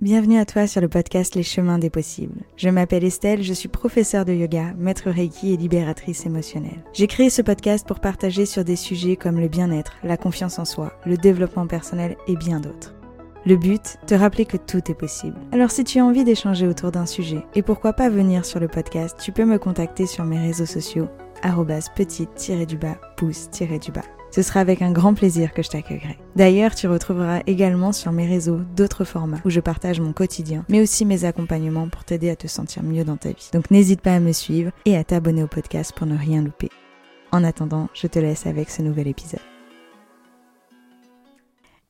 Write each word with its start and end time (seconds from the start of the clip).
Bienvenue 0.00 0.38
à 0.38 0.46
toi 0.46 0.66
sur 0.66 0.80
le 0.80 0.88
podcast 0.88 1.34
Les 1.34 1.42
chemins 1.42 1.78
des 1.78 1.90
possibles. 1.90 2.40
Je 2.56 2.70
m'appelle 2.70 3.04
Estelle, 3.04 3.42
je 3.42 3.52
suis 3.52 3.68
professeure 3.68 4.24
de 4.24 4.32
yoga, 4.32 4.72
maître 4.78 5.10
Reiki 5.10 5.52
et 5.52 5.58
libératrice 5.58 6.24
émotionnelle. 6.24 6.82
J'ai 6.94 7.06
créé 7.06 7.28
ce 7.28 7.42
podcast 7.42 7.86
pour 7.86 8.00
partager 8.00 8.46
sur 8.46 8.64
des 8.64 8.76
sujets 8.76 9.16
comme 9.16 9.38
le 9.38 9.48
bien-être, 9.48 9.92
la 10.02 10.16
confiance 10.16 10.58
en 10.58 10.64
soi, 10.64 10.94
le 11.04 11.18
développement 11.18 11.66
personnel 11.66 12.16
et 12.28 12.36
bien 12.36 12.60
d'autres. 12.60 12.94
Le 13.44 13.56
but, 13.56 13.98
te 14.06 14.14
rappeler 14.14 14.46
que 14.46 14.56
tout 14.56 14.90
est 14.90 14.94
possible. 14.94 15.36
Alors 15.52 15.70
si 15.70 15.84
tu 15.84 15.98
as 15.98 16.04
envie 16.06 16.24
d'échanger 16.24 16.66
autour 16.66 16.92
d'un 16.92 17.04
sujet, 17.04 17.44
et 17.54 17.60
pourquoi 17.60 17.92
pas 17.92 18.08
venir 18.08 18.46
sur 18.46 18.58
le 18.58 18.68
podcast, 18.68 19.18
tu 19.20 19.32
peux 19.32 19.44
me 19.44 19.58
contacter 19.58 20.06
sur 20.06 20.24
mes 20.24 20.38
réseaux 20.38 20.64
sociaux, 20.64 21.08
petite-du-bas, 21.42 22.98
pouce-du-bas. 23.18 24.19
Ce 24.30 24.42
sera 24.42 24.60
avec 24.60 24.82
un 24.82 24.92
grand 24.92 25.14
plaisir 25.14 25.52
que 25.52 25.62
je 25.62 25.68
t'accueillerai. 25.68 26.18
D'ailleurs, 26.36 26.74
tu 26.74 26.86
retrouveras 26.86 27.40
également 27.46 27.92
sur 27.92 28.12
mes 28.12 28.26
réseaux 28.26 28.60
d'autres 28.76 29.04
formats 29.04 29.40
où 29.44 29.50
je 29.50 29.60
partage 29.60 30.00
mon 30.00 30.12
quotidien, 30.12 30.64
mais 30.68 30.80
aussi 30.80 31.04
mes 31.04 31.24
accompagnements 31.24 31.88
pour 31.88 32.04
t'aider 32.04 32.30
à 32.30 32.36
te 32.36 32.46
sentir 32.46 32.82
mieux 32.82 33.04
dans 33.04 33.16
ta 33.16 33.30
vie. 33.30 33.50
Donc 33.52 33.70
n'hésite 33.70 34.00
pas 34.00 34.14
à 34.14 34.20
me 34.20 34.32
suivre 34.32 34.70
et 34.84 34.96
à 34.96 35.04
t'abonner 35.04 35.42
au 35.42 35.48
podcast 35.48 35.92
pour 35.94 36.06
ne 36.06 36.16
rien 36.16 36.42
louper. 36.42 36.70
En 37.32 37.44
attendant, 37.44 37.88
je 37.94 38.06
te 38.06 38.18
laisse 38.18 38.46
avec 38.46 38.70
ce 38.70 38.82
nouvel 38.82 39.08
épisode. 39.08 39.49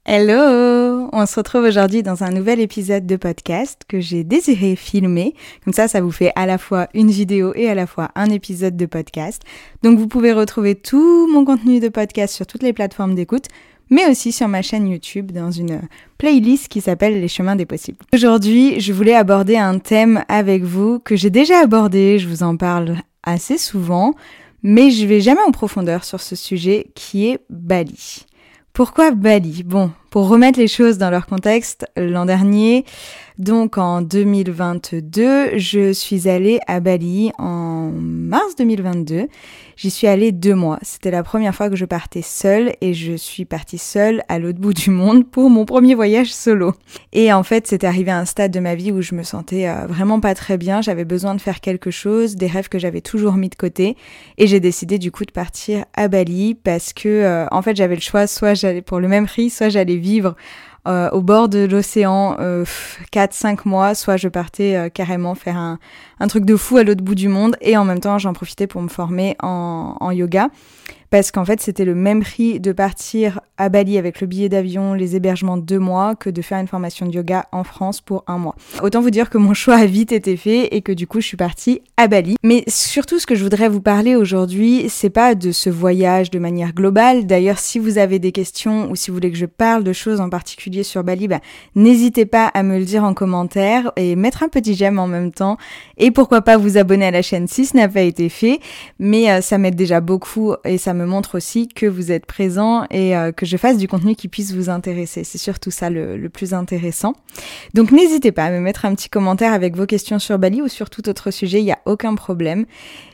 Hello 0.07 1.11
On 1.13 1.27
se 1.27 1.37
retrouve 1.37 1.65
aujourd'hui 1.65 2.03
dans 2.03 2.25
un 2.25 2.31
nouvel 2.31 2.59
épisode 2.59 3.07
de 3.07 3.17
podcast 3.17 3.83
que 3.87 4.01
j'ai 4.01 4.25
désiré 4.25 4.75
filmer. 4.75 5.35
Comme 5.63 5.75
ça, 5.75 5.89
ça 5.89 6.01
vous 6.01 6.11
fait 6.11 6.33
à 6.37 6.47
la 6.47 6.57
fois 6.57 6.89
une 6.95 7.11
vidéo 7.11 7.53
et 7.55 7.69
à 7.69 7.75
la 7.75 7.87
fois 7.87 8.11
un 8.15 8.31
épisode 8.31 8.79
de 8.79 8.87
podcast. 8.87 9.43
Donc 9.83 9.99
vous 9.99 10.09
pouvez 10.09 10.33
retrouver 10.33 10.75
tout 10.75 11.29
mon 11.31 11.45
contenu 11.45 11.81
de 11.81 11.91
podcast 11.91 12.35
sur 12.35 12.47
toutes 12.47 12.63
les 12.63 12.73
plateformes 12.73 13.15
d'écoute, 13.15 13.45
mais 13.91 14.09
aussi 14.09 14.33
sur 14.33 14.49
ma 14.49 14.63
chaîne 14.63 14.89
YouTube 14.89 15.33
dans 15.33 15.51
une 15.51 15.83
playlist 16.17 16.69
qui 16.69 16.81
s'appelle 16.81 17.21
Les 17.21 17.29
chemins 17.29 17.55
des 17.55 17.67
possibles. 17.67 17.99
Aujourd'hui, 18.15 18.81
je 18.81 18.95
voulais 18.95 19.15
aborder 19.15 19.59
un 19.59 19.79
thème 19.79 20.25
avec 20.29 20.63
vous 20.63 20.99
que 20.99 21.15
j'ai 21.15 21.31
déjà 21.31 21.61
abordé, 21.61 22.19
je 22.19 22.27
vous 22.27 22.43
en 22.43 22.57
parle 22.57 22.97
assez 23.23 23.59
souvent, 23.59 24.15
mais 24.63 24.91
je 24.91 25.07
vais 25.07 25.21
jamais 25.21 25.43
en 25.47 25.53
profondeur 25.53 26.05
sur 26.05 26.21
ce 26.23 26.37
sujet 26.37 26.87
qui 26.95 27.29
est 27.29 27.41
Bali. 27.51 28.25
Pourquoi 28.81 29.11
Bali? 29.11 29.63
Bon, 29.63 29.91
pour 30.11 30.29
remettre 30.29 30.59
les 30.59 30.69
choses 30.69 30.99
dans 30.99 31.11
leur 31.11 31.27
contexte, 31.27 31.87
l'an 31.97 32.27
dernier, 32.27 32.85
donc 33.41 33.79
en 33.79 34.03
2022, 34.03 35.57
je 35.57 35.95
suis 35.95 36.29
allée 36.29 36.61
à 36.67 36.81
Bali 36.81 37.33
en 37.39 37.91
mars 37.91 38.55
2022. 38.57 39.29
J'y 39.77 39.91
suis 39.91 40.07
allée 40.07 40.31
deux 40.31 40.55
mois. 40.55 40.79
C'était 40.83 41.11
la 41.11 41.23
première 41.23 41.55
fois 41.55 41.71
que 41.71 41.77
je 41.77 41.87
partais 41.87 42.21
seule 42.21 42.75
et 42.83 42.93
je 42.93 43.15
suis 43.15 43.47
partie 43.47 43.79
seule 43.79 44.23
à 44.29 44.39
l'autre 44.39 44.59
bout 44.59 44.75
du 44.75 44.91
monde 44.91 45.27
pour 45.27 45.49
mon 45.49 45.65
premier 45.65 45.95
voyage 45.95 46.35
solo. 46.35 46.75
Et 47.15 47.33
en 47.33 47.43
fait, 47.43 47.67
c'était 47.67 47.87
arrivé 47.87 48.11
à 48.11 48.19
un 48.19 48.27
stade 48.27 48.51
de 48.51 48.61
ma 48.61 48.75
vie 48.75 48.93
où 48.93 49.01
je 49.01 49.15
me 49.15 49.23
sentais 49.23 49.67
euh, 49.67 49.87
vraiment 49.87 50.21
pas 50.21 50.35
très 50.35 50.59
bien. 50.59 50.83
J'avais 50.83 51.07
besoin 51.07 51.35
de 51.35 51.41
faire 51.41 51.63
quelque 51.63 51.91
chose, 51.91 52.37
des 52.37 52.47
rêves 52.47 52.69
que 52.69 52.79
j'avais 52.79 53.01
toujours 53.01 53.37
mis 53.37 53.49
de 53.49 53.55
côté. 53.55 53.97
Et 54.37 54.47
j'ai 54.47 54.61
décidé 54.61 54.99
du 54.99 55.11
coup 55.11 55.25
de 55.25 55.33
partir 55.33 55.87
à 55.95 56.09
Bali 56.09 56.55
parce 56.57 56.93
que, 56.93 57.09
euh, 57.09 57.47
en 57.51 57.63
fait, 57.63 57.75
j'avais 57.75 57.95
le 57.95 58.03
choix, 58.03 58.27
soit 58.27 58.53
j'allais 58.53 58.83
pour 58.83 59.01
le 59.01 59.09
même 59.09 59.25
prix, 59.25 59.49
soit 59.49 59.71
j'allais 59.71 59.97
vivre 60.01 60.35
euh, 60.89 61.11
au 61.11 61.21
bord 61.21 61.51
de 61.51 61.61
l'océan 61.61 62.37
euh, 62.41 62.65
4-5 63.13 63.61
mois, 63.67 63.95
soit 63.95 64.17
je 64.17 64.29
partais 64.29 64.77
euh, 64.77 64.89
carrément 64.89 65.35
faire 65.35 65.59
un, 65.59 65.79
un, 66.21 66.27
truc 66.27 66.47
de 66.47 66.57
fou 66.57 66.79
à 66.79 66.85
l'autre 66.85 67.05
bout 67.05 67.15
du 67.15 67.29
monde 67.29 67.57
et 67.61 67.77
en 67.77 67.85
même 67.85 68.01
temps 68.01 68.19
j'en 68.19 68.33
profitais 68.33 68.67
pour 68.67 68.81
me 68.81 68.89
former 68.89 69.37
en 69.43 70.11
yoga 70.11 70.49
parce 71.11 71.31
qu'en 71.31 71.45
fait 71.45 71.61
c'était 71.61 71.85
le 71.85 71.95
même 71.95 72.23
prix 72.23 72.61
de 72.61 72.73
partir 72.73 73.41
à 73.59 73.69
Bali 73.69 73.99
avec 73.99 74.21
le 74.21 74.27
billet 74.27 74.49
d'avion, 74.49 74.95
les 74.95 75.17
hébergements 75.17 75.57
de 75.57 75.63
deux 75.63 75.79
mois 75.79 76.15
que 76.15 76.31
de 76.31 76.41
faire 76.41 76.59
une 76.59 76.67
formation 76.67 77.07
de 77.07 77.13
yoga 77.13 77.47
en 77.53 77.63
France 77.63 78.01
pour 78.01 78.25
un 78.27 78.39
mois. 78.39 78.55
Autant 78.83 79.01
vous 79.01 79.11
dire 79.11 79.29
que 79.29 79.39
mon 79.39 79.55
choix 79.61 79.77
a 79.77 79.87
vite 79.87 80.13
été 80.13 80.37
fait 80.37 80.75
et 80.75 80.81
que 80.81 80.93
du 80.93 81.07
coup 81.07 81.21
je 81.21 81.27
suis 81.27 81.37
partie 81.37 81.83
à 81.97 82.09
Bali. 82.09 82.37
Mais 82.43 82.65
surtout 82.69 83.19
ce 83.19 83.27
que 83.27 83.35
je 83.35 83.43
voudrais 83.43 83.69
vous 83.69 83.83
parler 83.83 84.17
aujourd'hui, 84.17 84.87
c'est 84.89 85.11
pas 85.11 85.35
de 85.35 85.53
ce 85.53 85.69
voyage 85.69 86.31
de 86.31 86.39
manière 86.39 86.73
globale. 86.73 87.27
D'ailleurs 87.27 87.59
si 87.59 87.79
vous 87.79 87.99
avez 87.99 88.19
des 88.19 88.33
questions 88.33 88.91
ou 88.91 88.97
si 88.97 89.11
vous 89.11 89.17
voulez 89.17 89.31
que 89.31 89.37
je 89.37 89.47
parle 89.47 89.85
de 89.85 89.93
choses 89.93 90.21
en 90.21 90.31
particulier 90.31 90.83
sur 90.83 91.05
Bali, 91.05 91.29
bah, 91.29 91.41
n'hésitez 91.75 92.25
pas 92.25 92.47
à 92.47 92.63
me 92.63 92.79
le 92.79 92.85
dire 92.85 93.05
en 93.05 93.15
commentaire 93.15 93.93
et 93.97 94.17
mettre 94.17 94.43
un 94.43 94.49
petit 94.49 94.75
j'aime 94.75 94.99
en 94.99 95.07
même 95.07 95.33
temps. 95.33 95.57
Et 95.99 96.11
pourquoi 96.11 96.43
pas 96.43 96.57
vous 96.57 96.79
abonner 96.79 97.07
à 97.07 97.11
la 97.11 97.23
chaîne 97.23 97.47
si 97.47 97.67
ce 97.67 97.77
n'a 97.77 97.89
pas 97.89 98.03
été 98.03 98.29
fait. 98.29 98.61
Mais 98.99 99.31
euh, 99.31 99.41
ça 99.41 99.59
m'aide 99.59 99.77
déjà 99.77 100.01
beaucoup 100.01 100.55
et 100.65 100.79
ça 100.79 100.95
me 100.95 101.00
montre 101.07 101.37
aussi 101.37 101.69
que 101.69 101.87
vous 101.87 102.13
êtes 102.13 102.27
présent 102.27 102.85
et 102.91 103.17
euh, 103.17 103.33
que 103.33 103.47
je 103.47 103.57
fasse 103.57 103.79
du 103.79 103.89
contenu 103.89 104.15
qui 104.15 104.29
puisse 104.29 104.53
vous 104.53 104.69
intéresser. 104.71 105.25
C'est 105.25 105.39
surtout 105.39 105.71
ça 105.71 105.91
le, 105.91 106.29
plus 106.29 106.55
intéressant. 106.55 107.15
Donc 107.75 107.93
n'hésitez 107.93 108.33
pas 108.33 108.45
à 108.45 108.51
me 108.51 108.61
mettre 108.61 108.85
un 108.85 108.95
petit 108.95 109.09
commentaire 109.09 109.53
avec 109.53 109.77
vos 109.77 109.87
questions 109.87 110.19
sur 110.19 110.39
Bali 110.39 110.63
ou 110.63 110.69
sur 110.69 110.91
tout 110.91 111.09
autre 111.09 111.31
sujet, 111.31 111.61
il 111.61 111.65
n'y 111.65 111.73
a 111.73 111.81
aucun 111.87 112.15
problème. 112.15 112.67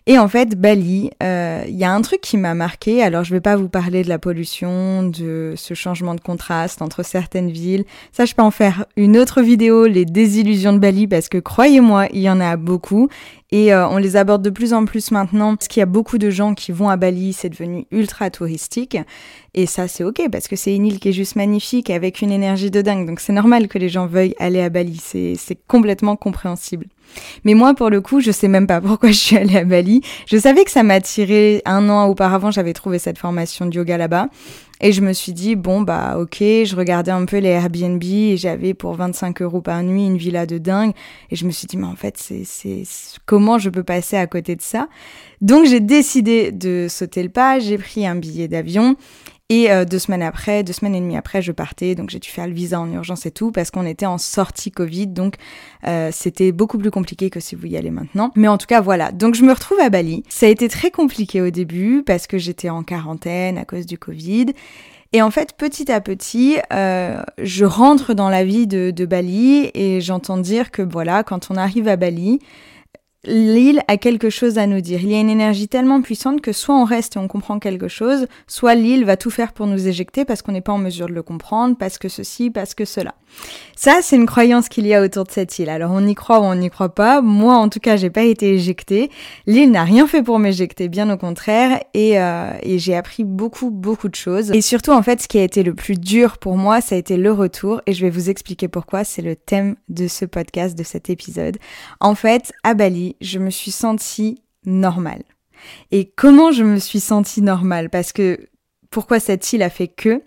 Et 0.08 0.18
en 0.18 0.28
fait, 0.28 0.54
Bali, 0.54 1.10
il 1.20 1.26
euh, 1.26 1.64
y 1.66 1.82
a 1.82 1.92
un 1.92 2.00
truc 2.00 2.20
qui 2.20 2.36
m'a 2.36 2.54
marqué. 2.54 3.02
Alors, 3.02 3.24
je 3.24 3.34
vais 3.34 3.40
pas 3.40 3.56
vous 3.56 3.68
parler 3.68 4.04
de 4.04 4.08
la 4.08 4.20
pollution, 4.20 5.02
de 5.02 5.54
ce 5.56 5.74
changement 5.74 6.14
de 6.14 6.20
contraste 6.20 6.80
entre 6.80 7.04
certaines 7.04 7.50
villes. 7.50 7.84
Ça, 8.12 8.24
je 8.24 8.34
peux 8.34 8.42
en 8.42 8.52
faire 8.52 8.86
une 8.96 9.18
autre 9.18 9.42
vidéo, 9.42 9.86
les 9.86 10.04
désillusions 10.04 10.72
de 10.72 10.78
Bali, 10.78 11.08
parce 11.08 11.28
que 11.28 11.38
croyez-moi, 11.38 12.06
il 12.12 12.20
y 12.20 12.30
en 12.30 12.40
a 12.40 12.56
beaucoup. 12.56 13.08
Et 13.52 13.72
euh, 13.72 13.88
on 13.88 13.98
les 13.98 14.16
aborde 14.16 14.42
de 14.42 14.50
plus 14.50 14.72
en 14.72 14.84
plus 14.84 15.12
maintenant, 15.12 15.54
parce 15.54 15.68
qu'il 15.68 15.80
y 15.80 15.82
a 15.82 15.86
beaucoup 15.86 16.18
de 16.18 16.30
gens 16.30 16.54
qui 16.54 16.72
vont 16.72 16.88
à 16.88 16.96
Bali, 16.96 17.32
c'est 17.32 17.48
devenu 17.48 17.86
ultra 17.92 18.28
touristique. 18.30 18.98
Et 19.54 19.66
ça, 19.66 19.86
c'est 19.86 20.02
ok, 20.02 20.28
parce 20.32 20.48
que 20.48 20.56
c'est 20.56 20.74
une 20.74 20.86
île 20.86 20.98
qui 20.98 21.10
est 21.10 21.12
juste 21.12 21.36
magnifique, 21.36 21.90
avec 21.90 22.22
une 22.22 22.32
énergie 22.32 22.70
de 22.70 22.82
dingue. 22.82 23.06
Donc 23.06 23.20
c'est 23.20 23.32
normal 23.32 23.68
que 23.68 23.78
les 23.78 23.88
gens 23.88 24.06
veuillent 24.06 24.34
aller 24.38 24.60
à 24.60 24.68
Bali, 24.68 24.98
c'est 24.98 25.58
complètement 25.68 26.16
compréhensible. 26.16 26.86
Mais 27.44 27.54
moi, 27.54 27.74
pour 27.74 27.90
le 27.90 28.00
coup, 28.00 28.20
je 28.20 28.30
sais 28.30 28.48
même 28.48 28.66
pas 28.66 28.80
pourquoi 28.80 29.10
je 29.10 29.18
suis 29.18 29.36
allée 29.36 29.56
à 29.56 29.64
Bali. 29.64 30.02
Je 30.26 30.36
savais 30.36 30.64
que 30.64 30.70
ça 30.70 30.82
m'attirait. 30.82 31.62
Un 31.64 31.88
an 31.88 32.06
auparavant, 32.06 32.50
j'avais 32.50 32.72
trouvé 32.72 32.98
cette 32.98 33.18
formation 33.18 33.66
de 33.66 33.74
yoga 33.74 33.96
là-bas. 33.98 34.28
Et 34.80 34.92
je 34.92 35.00
me 35.00 35.14
suis 35.14 35.32
dit, 35.32 35.56
bon, 35.56 35.80
bah, 35.80 36.18
ok, 36.18 36.36
je 36.38 36.76
regardais 36.76 37.10
un 37.10 37.24
peu 37.24 37.38
les 37.38 37.48
Airbnb 37.48 38.02
et 38.04 38.36
j'avais 38.36 38.74
pour 38.74 38.94
25 38.94 39.40
euros 39.40 39.62
par 39.62 39.82
nuit 39.82 40.04
une 40.04 40.18
villa 40.18 40.44
de 40.44 40.58
dingue. 40.58 40.92
Et 41.30 41.36
je 41.36 41.46
me 41.46 41.50
suis 41.50 41.66
dit, 41.66 41.78
mais 41.78 41.86
en 41.86 41.96
fait, 41.96 42.18
c'est, 42.18 42.82
comment 43.24 43.58
je 43.58 43.70
peux 43.70 43.84
passer 43.84 44.16
à 44.16 44.26
côté 44.26 44.54
de 44.54 44.62
ça? 44.62 44.88
Donc, 45.40 45.66
j'ai 45.66 45.80
décidé 45.80 46.52
de 46.52 46.88
sauter 46.90 47.22
le 47.22 47.30
pas. 47.30 47.58
J'ai 47.58 47.78
pris 47.78 48.06
un 48.06 48.16
billet 48.16 48.48
d'avion 48.48 48.96
et 49.48 49.70
euh, 49.70 49.84
deux 49.84 50.00
semaines 50.00 50.22
après, 50.22 50.64
deux 50.64 50.72
semaines 50.72 50.96
et 50.96 51.00
demie 51.00 51.16
après, 51.16 51.40
je 51.40 51.52
partais. 51.52 51.94
Donc 51.94 52.10
j'ai 52.10 52.18
dû 52.18 52.28
faire 52.28 52.48
le 52.48 52.52
visa 52.52 52.80
en 52.80 52.90
urgence 52.90 53.26
et 53.26 53.30
tout 53.30 53.52
parce 53.52 53.70
qu'on 53.70 53.86
était 53.86 54.06
en 54.06 54.18
sortie 54.18 54.72
Covid. 54.72 55.06
Donc 55.06 55.34
euh, 55.86 56.10
c'était 56.12 56.50
beaucoup 56.50 56.78
plus 56.78 56.90
compliqué 56.90 57.30
que 57.30 57.38
si 57.38 57.54
vous 57.54 57.66
y 57.66 57.76
allez 57.76 57.90
maintenant. 57.90 58.32
Mais 58.34 58.48
en 58.48 58.58
tout 58.58 58.66
cas, 58.66 58.80
voilà. 58.80 59.12
Donc 59.12 59.36
je 59.36 59.44
me 59.44 59.52
retrouve 59.52 59.78
à 59.80 59.88
Bali. 59.88 60.24
Ça 60.28 60.46
a 60.46 60.48
été 60.48 60.68
très 60.68 60.90
compliqué 60.90 61.40
au 61.40 61.50
début 61.50 62.02
parce 62.04 62.26
que 62.26 62.38
j'étais 62.38 62.70
en 62.70 62.82
quarantaine 62.82 63.56
à 63.56 63.64
cause 63.64 63.86
du 63.86 63.98
Covid. 63.98 64.46
Et 65.12 65.22
en 65.22 65.30
fait, 65.30 65.52
petit 65.56 65.92
à 65.92 66.00
petit, 66.00 66.58
euh, 66.72 67.22
je 67.38 67.64
rentre 67.64 68.12
dans 68.14 68.28
la 68.28 68.44
vie 68.44 68.66
de, 68.66 68.90
de 68.90 69.06
Bali 69.06 69.70
et 69.72 70.00
j'entends 70.00 70.36
dire 70.36 70.72
que 70.72 70.82
voilà, 70.82 71.22
quand 71.22 71.48
on 71.50 71.54
arrive 71.54 71.86
à 71.86 71.94
Bali, 71.94 72.40
l'île 73.26 73.82
a 73.88 73.96
quelque 73.96 74.30
chose 74.30 74.58
à 74.58 74.66
nous 74.66 74.80
dire. 74.80 75.00
Il 75.02 75.10
y 75.10 75.14
a 75.14 75.20
une 75.20 75.30
énergie 75.30 75.68
tellement 75.68 76.00
puissante 76.00 76.40
que 76.40 76.52
soit 76.52 76.74
on 76.74 76.84
reste 76.84 77.16
et 77.16 77.18
on 77.18 77.28
comprend 77.28 77.58
quelque 77.58 77.88
chose, 77.88 78.26
soit 78.46 78.74
l'île 78.74 79.04
va 79.04 79.16
tout 79.16 79.30
faire 79.30 79.52
pour 79.52 79.66
nous 79.66 79.88
éjecter 79.88 80.24
parce 80.24 80.42
qu'on 80.42 80.52
n'est 80.52 80.60
pas 80.60 80.72
en 80.72 80.78
mesure 80.78 81.08
de 81.08 81.12
le 81.12 81.22
comprendre, 81.22 81.76
parce 81.78 81.98
que 81.98 82.08
ceci, 82.08 82.50
parce 82.50 82.74
que 82.74 82.84
cela. 82.84 83.14
Ça, 83.76 83.98
c'est 84.00 84.16
une 84.16 84.26
croyance 84.26 84.68
qu'il 84.68 84.86
y 84.86 84.94
a 84.94 85.02
autour 85.02 85.24
de 85.24 85.30
cette 85.30 85.58
île. 85.58 85.68
Alors 85.68 85.90
on 85.92 86.06
y 86.06 86.14
croit 86.14 86.40
ou 86.40 86.44
on 86.44 86.54
n'y 86.54 86.70
croit 86.70 86.94
pas. 86.94 87.20
Moi, 87.20 87.54
en 87.54 87.68
tout 87.68 87.80
cas, 87.80 87.96
j'ai 87.96 88.10
pas 88.10 88.22
été 88.22 88.54
éjectée. 88.54 89.10
L'île 89.46 89.70
n'a 89.70 89.84
rien 89.84 90.06
fait 90.06 90.22
pour 90.22 90.38
m'éjecter, 90.38 90.88
bien 90.88 91.10
au 91.10 91.18
contraire, 91.18 91.80
et, 91.92 92.18
euh, 92.18 92.50
et 92.62 92.78
j'ai 92.78 92.96
appris 92.96 93.24
beaucoup, 93.24 93.70
beaucoup 93.70 94.08
de 94.08 94.14
choses. 94.14 94.50
Et 94.52 94.62
surtout, 94.62 94.92
en 94.92 95.02
fait, 95.02 95.20
ce 95.20 95.28
qui 95.28 95.38
a 95.38 95.42
été 95.42 95.62
le 95.62 95.74
plus 95.74 95.98
dur 95.98 96.38
pour 96.38 96.56
moi, 96.56 96.80
ça 96.80 96.94
a 96.94 96.98
été 96.98 97.16
le 97.16 97.32
retour, 97.32 97.82
et 97.86 97.92
je 97.92 98.00
vais 98.00 98.10
vous 98.10 98.30
expliquer 98.30 98.68
pourquoi. 98.68 99.04
C'est 99.04 99.22
le 99.22 99.36
thème 99.36 99.76
de 99.88 100.08
ce 100.08 100.24
podcast, 100.24 100.76
de 100.76 100.84
cet 100.84 101.10
épisode. 101.10 101.58
En 102.00 102.14
fait, 102.14 102.52
à 102.62 102.74
Bali, 102.74 103.15
je 103.20 103.38
me 103.38 103.50
suis 103.50 103.70
sentie 103.70 104.42
normale. 104.64 105.22
Et 105.90 106.12
comment 106.16 106.52
je 106.52 106.64
me 106.64 106.78
suis 106.78 107.00
sentie 107.00 107.42
normale? 107.42 107.90
Parce 107.90 108.12
que 108.12 108.48
pourquoi 108.90 109.20
cette 109.20 109.52
île 109.52 109.62
a 109.62 109.70
fait 109.70 109.88
que? 109.88 110.22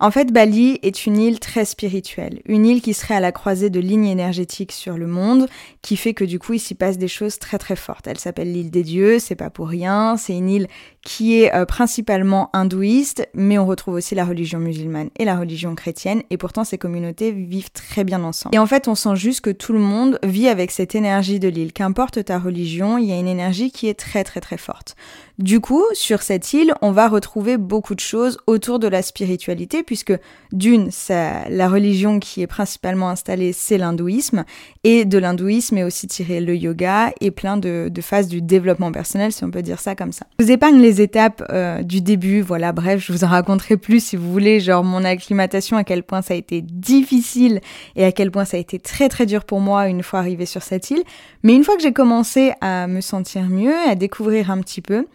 En 0.00 0.10
fait, 0.10 0.32
Bali 0.32 0.80
est 0.82 1.06
une 1.06 1.18
île 1.18 1.38
très 1.38 1.64
spirituelle, 1.64 2.42
une 2.46 2.66
île 2.66 2.82
qui 2.82 2.94
serait 2.94 3.14
à 3.14 3.20
la 3.20 3.32
croisée 3.32 3.70
de 3.70 3.78
lignes 3.78 4.08
énergétiques 4.08 4.72
sur 4.72 4.98
le 4.98 5.06
monde, 5.06 5.48
qui 5.82 5.96
fait 5.96 6.14
que 6.14 6.24
du 6.24 6.38
coup, 6.38 6.54
il 6.54 6.58
s'y 6.58 6.74
passe 6.74 6.98
des 6.98 7.08
choses 7.08 7.38
très 7.38 7.58
très 7.58 7.76
fortes. 7.76 8.06
Elle 8.06 8.18
s'appelle 8.18 8.52
l'île 8.52 8.70
des 8.70 8.82
dieux, 8.82 9.18
c'est 9.18 9.36
pas 9.36 9.50
pour 9.50 9.68
rien, 9.68 10.16
c'est 10.16 10.36
une 10.36 10.50
île 10.50 10.68
qui 11.04 11.40
est 11.40 11.54
euh, 11.54 11.66
principalement 11.66 12.50
hindouiste, 12.52 13.28
mais 13.34 13.58
on 13.58 13.66
retrouve 13.66 13.94
aussi 13.94 14.14
la 14.14 14.24
religion 14.24 14.58
musulmane 14.58 15.10
et 15.18 15.24
la 15.24 15.38
religion 15.38 15.74
chrétienne, 15.74 16.22
et 16.30 16.36
pourtant 16.36 16.64
ces 16.64 16.78
communautés 16.78 17.30
vivent 17.30 17.70
très 17.70 18.04
bien 18.04 18.24
ensemble. 18.24 18.54
Et 18.54 18.58
en 18.58 18.66
fait, 18.66 18.88
on 18.88 18.94
sent 18.94 19.16
juste 19.16 19.42
que 19.42 19.50
tout 19.50 19.72
le 19.72 19.78
monde 19.78 20.18
vit 20.22 20.48
avec 20.48 20.70
cette 20.70 20.94
énergie 20.94 21.38
de 21.38 21.48
l'île. 21.48 21.72
Qu'importe 21.72 22.24
ta 22.24 22.38
religion, 22.38 22.98
il 22.98 23.06
y 23.06 23.12
a 23.12 23.18
une 23.18 23.28
énergie 23.28 23.70
qui 23.70 23.88
est 23.88 23.98
très 23.98 24.24
très 24.24 24.40
très 24.40 24.56
forte. 24.56 24.96
Du 25.38 25.60
coup, 25.60 25.82
sur 25.94 26.22
cette 26.22 26.52
île, 26.52 26.74
on 26.80 26.92
va 26.92 27.08
retrouver 27.08 27.56
beaucoup 27.56 27.96
de 27.96 28.00
choses 28.00 28.38
autour 28.46 28.78
de 28.78 28.86
la 28.86 29.02
spiritualité, 29.02 29.82
puisque 29.82 30.14
d'une, 30.52 30.90
la 31.08 31.68
religion 31.68 32.20
qui 32.20 32.42
est 32.42 32.46
principalement 32.46 33.08
installée, 33.08 33.52
c'est 33.52 33.76
l'hindouisme, 33.76 34.44
et 34.84 35.04
de 35.04 35.18
l'hindouisme 35.18 35.78
est 35.78 35.82
aussi 35.82 36.06
tiré 36.06 36.40
le 36.40 36.54
yoga 36.54 37.12
et 37.20 37.32
plein 37.32 37.56
de, 37.56 37.90
phases 38.00 38.28
du 38.28 38.42
développement 38.42 38.92
personnel, 38.92 39.32
si 39.32 39.42
on 39.42 39.50
peut 39.50 39.62
dire 39.62 39.80
ça 39.80 39.96
comme 39.96 40.12
ça. 40.12 40.26
Vous 40.38 40.52
épargne 40.52 40.80
les 40.80 40.93
étapes 41.00 41.44
euh, 41.50 41.82
du 41.82 42.00
début, 42.00 42.40
voilà, 42.40 42.72
bref, 42.72 43.04
je 43.04 43.12
vous 43.12 43.24
en 43.24 43.28
raconterai 43.28 43.76
plus 43.76 44.04
si 44.04 44.16
vous 44.16 44.30
voulez, 44.32 44.60
genre 44.60 44.84
mon 44.84 45.04
acclimatation, 45.04 45.76
à 45.76 45.84
quel 45.84 46.02
point 46.02 46.22
ça 46.22 46.34
a 46.34 46.36
été 46.36 46.62
difficile 46.62 47.60
et 47.96 48.04
à 48.04 48.12
quel 48.12 48.30
point 48.30 48.44
ça 48.44 48.56
a 48.56 48.60
été 48.60 48.78
très 48.78 49.08
très 49.08 49.26
dur 49.26 49.44
pour 49.44 49.60
moi 49.60 49.88
une 49.88 50.02
fois 50.02 50.20
arrivé 50.20 50.46
sur 50.46 50.62
cette 50.62 50.90
île. 50.90 51.02
Mais 51.42 51.54
une 51.54 51.64
fois 51.64 51.76
que 51.76 51.82
j'ai 51.82 51.92
commencé 51.92 52.52
à 52.60 52.86
me 52.86 53.00
sentir 53.00 53.44
mieux, 53.44 53.74
à 53.86 53.94
découvrir 53.94 54.50
un 54.50 54.60
petit 54.60 54.80
peu, 54.80 55.06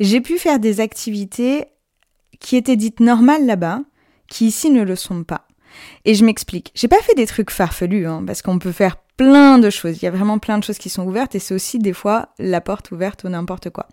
j'ai 0.00 0.20
pu 0.20 0.38
faire 0.38 0.58
des 0.58 0.80
activités 0.80 1.64
qui 2.40 2.56
étaient 2.56 2.76
dites 2.76 3.00
normales 3.00 3.46
là-bas, 3.46 3.82
qui 4.28 4.46
ici 4.46 4.70
ne 4.70 4.82
le 4.82 4.96
sont 4.96 5.24
pas. 5.24 5.46
Et 6.04 6.14
je 6.14 6.24
m'explique. 6.24 6.72
J'ai 6.74 6.88
pas 6.88 7.00
fait 7.02 7.14
des 7.14 7.26
trucs 7.26 7.50
farfelus, 7.50 8.06
hein, 8.06 8.22
parce 8.26 8.42
qu'on 8.42 8.58
peut 8.58 8.72
faire 8.72 8.96
plein 9.18 9.58
de 9.58 9.68
choses. 9.68 9.98
Il 10.00 10.04
y 10.04 10.08
a 10.08 10.10
vraiment 10.10 10.38
plein 10.38 10.56
de 10.58 10.64
choses 10.64 10.78
qui 10.78 10.88
sont 10.88 11.04
ouvertes 11.04 11.34
et 11.34 11.40
c'est 11.40 11.52
aussi 11.52 11.78
des 11.78 11.92
fois 11.92 12.28
la 12.38 12.62
porte 12.62 12.92
ouverte 12.92 13.24
ou 13.24 13.28
n'importe 13.28 13.68
quoi. 13.68 13.86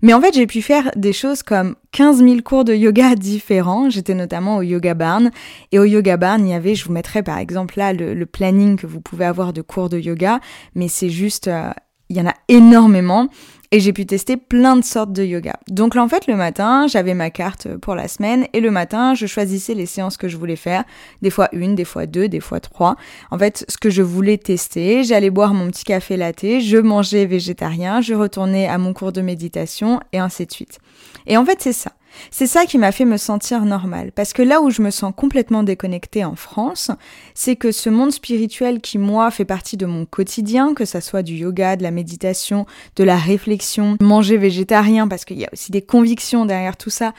Mais 0.00 0.14
en 0.14 0.20
fait, 0.20 0.32
j'ai 0.32 0.46
pu 0.46 0.62
faire 0.62 0.90
des 0.96 1.12
choses 1.12 1.42
comme 1.42 1.74
15 1.92 2.18
000 2.18 2.36
cours 2.42 2.64
de 2.64 2.72
yoga 2.72 3.14
différents. 3.16 3.90
J'étais 3.90 4.14
notamment 4.14 4.56
au 4.56 4.62
Yoga 4.62 4.94
Barn 4.94 5.30
et 5.72 5.78
au 5.78 5.84
Yoga 5.84 6.16
Barn, 6.16 6.46
il 6.46 6.52
y 6.52 6.54
avait, 6.54 6.74
je 6.74 6.86
vous 6.86 6.92
mettrai 6.92 7.22
par 7.22 7.36
exemple 7.36 7.74
là 7.76 7.92
le, 7.92 8.26
planning 8.26 8.76
que 8.76 8.86
vous 8.86 9.00
pouvez 9.00 9.24
avoir 9.24 9.52
de 9.52 9.60
cours 9.60 9.88
de 9.88 9.98
yoga, 9.98 10.38
mais 10.76 10.86
c'est 10.86 11.10
juste, 11.10 11.48
euh, 11.48 11.72
il 12.08 12.16
y 12.16 12.20
en 12.20 12.26
a 12.26 12.34
énormément 12.48 13.28
et 13.72 13.80
j'ai 13.80 13.92
pu 13.92 14.04
tester 14.04 14.36
plein 14.36 14.76
de 14.76 14.84
sortes 14.84 15.12
de 15.12 15.24
yoga. 15.24 15.54
Donc 15.68 15.94
là, 15.94 16.02
en 16.02 16.08
fait, 16.08 16.26
le 16.26 16.34
matin, 16.34 16.86
j'avais 16.88 17.14
ma 17.14 17.30
carte 17.30 17.68
pour 17.76 17.94
la 17.94 18.08
semaine 18.08 18.46
et 18.52 18.60
le 18.60 18.70
matin, 18.70 19.14
je 19.14 19.26
choisissais 19.26 19.74
les 19.74 19.86
séances 19.86 20.16
que 20.16 20.28
je 20.28 20.36
voulais 20.36 20.56
faire. 20.56 20.84
Des 21.22 21.30
fois 21.30 21.48
une, 21.52 21.74
des 21.74 21.84
fois 21.84 22.06
deux, 22.06 22.28
des 22.28 22.40
fois 22.40 22.60
trois. 22.60 22.96
En 23.30 23.38
fait, 23.38 23.64
ce 23.68 23.78
que 23.78 23.90
je 23.90 24.02
voulais 24.02 24.38
tester, 24.38 25.04
j'allais 25.04 25.30
boire 25.30 25.54
mon 25.54 25.68
petit 25.68 25.84
café 25.84 26.16
latte, 26.16 26.60
je 26.60 26.78
mangeais 26.78 27.26
végétarien, 27.26 28.00
je 28.00 28.14
retournais 28.14 28.66
à 28.66 28.78
mon 28.78 28.92
cours 28.92 29.12
de 29.12 29.20
méditation 29.20 30.00
et 30.12 30.18
ainsi 30.18 30.46
de 30.46 30.52
suite. 30.52 30.78
Et 31.26 31.36
en 31.36 31.44
fait, 31.44 31.62
c'est 31.62 31.72
ça. 31.72 31.92
C'est 32.30 32.46
ça 32.46 32.66
qui 32.66 32.78
m'a 32.78 32.92
fait 32.92 33.04
me 33.04 33.16
sentir 33.16 33.64
normale. 33.64 34.12
Parce 34.12 34.32
que 34.32 34.42
là 34.42 34.60
où 34.60 34.70
je 34.70 34.82
me 34.82 34.90
sens 34.90 35.12
complètement 35.16 35.62
déconnectée 35.62 36.24
en 36.24 36.36
France, 36.36 36.90
c'est 37.34 37.56
que 37.56 37.72
ce 37.72 37.90
monde 37.90 38.12
spirituel 38.12 38.80
qui, 38.80 38.98
moi, 38.98 39.30
fait 39.30 39.44
partie 39.44 39.76
de 39.76 39.86
mon 39.86 40.06
quotidien, 40.06 40.74
que 40.74 40.84
ça 40.84 41.00
soit 41.00 41.22
du 41.22 41.34
yoga, 41.34 41.76
de 41.76 41.82
la 41.82 41.90
méditation, 41.90 42.66
de 42.96 43.04
la 43.04 43.16
réflexion, 43.16 43.96
manger 44.00 44.36
végétarien, 44.36 45.08
parce 45.08 45.24
qu'il 45.24 45.38
y 45.38 45.44
a 45.44 45.50
aussi 45.52 45.70
des 45.70 45.82
convictions 45.82 46.46
derrière 46.46 46.76
tout 46.76 46.90
ça, 46.90 47.12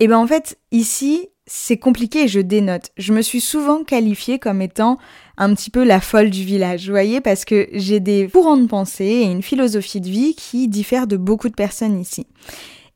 et 0.00 0.04
eh 0.04 0.08
ben 0.08 0.18
en 0.18 0.26
fait, 0.26 0.58
ici, 0.72 1.28
c'est 1.46 1.76
compliqué 1.76 2.26
je 2.26 2.40
dénote. 2.40 2.90
Je 2.96 3.12
me 3.12 3.22
suis 3.22 3.40
souvent 3.40 3.84
qualifiée 3.84 4.40
comme 4.40 4.60
étant 4.60 4.98
un 5.36 5.54
petit 5.54 5.70
peu 5.70 5.84
la 5.84 6.00
folle 6.00 6.30
du 6.30 6.42
village, 6.42 6.86
vous 6.86 6.92
voyez, 6.92 7.20
parce 7.20 7.44
que 7.44 7.68
j'ai 7.72 8.00
des 8.00 8.28
courants 8.28 8.56
de 8.56 8.66
pensée 8.66 9.04
et 9.04 9.22
une 9.24 9.42
philosophie 9.42 10.00
de 10.00 10.08
vie 10.08 10.34
qui 10.34 10.66
diffèrent 10.68 11.06
de 11.06 11.16
beaucoup 11.16 11.48
de 11.48 11.54
personnes 11.54 12.00
ici. 12.00 12.26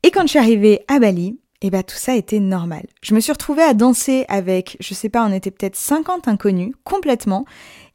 Et 0.03 0.11
quand 0.11 0.21
je 0.23 0.27
suis 0.27 0.39
arrivée 0.39 0.81
à 0.87 0.99
Bali, 0.99 1.37
eh 1.61 1.69
ben 1.69 1.83
tout 1.83 1.97
ça 1.97 2.15
était 2.15 2.39
normal. 2.39 2.85
Je 3.01 3.13
me 3.13 3.19
suis 3.19 3.33
retrouvée 3.33 3.63
à 3.63 3.73
danser 3.73 4.25
avec, 4.29 4.77
je 4.79 4.93
sais 4.93 5.09
pas, 5.09 5.25
on 5.25 5.33
était 5.33 5.51
peut-être 5.51 5.75
50 5.75 6.27
inconnus, 6.29 6.73
complètement, 6.85 7.45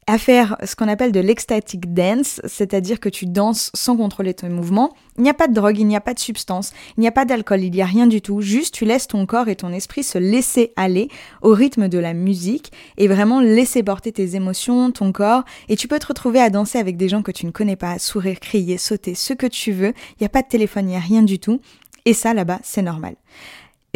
à 0.07 0.19
faire 0.19 0.55
ce 0.63 0.75
qu'on 0.75 0.87
appelle 0.87 1.11
de 1.11 1.19
l'ecstatic 1.19 1.91
dance, 1.93 2.39
c'est-à-dire 2.45 2.99
que 2.99 3.09
tu 3.09 3.25
danses 3.25 3.71
sans 3.73 3.97
contrôler 3.97 4.35
ton 4.35 4.49
mouvement. 4.49 4.93
Il 5.17 5.23
n'y 5.23 5.29
a 5.29 5.33
pas 5.33 5.47
de 5.47 5.53
drogue, 5.53 5.79
il 5.79 5.87
n'y 5.87 5.95
a 5.95 6.01
pas 6.01 6.13
de 6.13 6.19
substance, 6.19 6.73
il 6.97 7.01
n'y 7.01 7.07
a 7.07 7.11
pas 7.11 7.25
d'alcool, 7.25 7.63
il 7.63 7.71
n'y 7.71 7.81
a 7.81 7.85
rien 7.85 8.05
du 8.05 8.21
tout. 8.21 8.41
Juste, 8.41 8.75
tu 8.75 8.85
laisses 8.85 9.07
ton 9.07 9.25
corps 9.25 9.47
et 9.47 9.55
ton 9.55 9.71
esprit 9.71 10.03
se 10.03 10.19
laisser 10.19 10.73
aller 10.75 11.09
au 11.41 11.53
rythme 11.53 11.87
de 11.87 11.97
la 11.97 12.13
musique 12.13 12.71
et 12.97 13.07
vraiment 13.07 13.39
laisser 13.39 13.81
porter 13.81 14.11
tes 14.11 14.35
émotions, 14.35 14.91
ton 14.91 15.11
corps. 15.11 15.43
Et 15.69 15.75
tu 15.75 15.87
peux 15.87 15.97
te 15.97 16.07
retrouver 16.07 16.39
à 16.39 16.51
danser 16.51 16.77
avec 16.77 16.97
des 16.97 17.09
gens 17.09 17.23
que 17.23 17.31
tu 17.31 17.47
ne 17.47 17.51
connais 17.51 17.77
pas, 17.77 17.97
sourire, 17.97 18.39
crier, 18.39 18.77
sauter, 18.77 19.15
ce 19.15 19.33
que 19.33 19.47
tu 19.47 19.71
veux. 19.71 19.93
Il 20.11 20.21
n'y 20.21 20.27
a 20.27 20.29
pas 20.29 20.43
de 20.43 20.47
téléphone, 20.47 20.85
il 20.85 20.91
n'y 20.91 20.97
a 20.97 20.99
rien 20.99 21.23
du 21.23 21.39
tout. 21.39 21.61
Et 22.05 22.13
ça, 22.13 22.33
là-bas, 22.33 22.59
c'est 22.63 22.81
normal. 22.81 23.15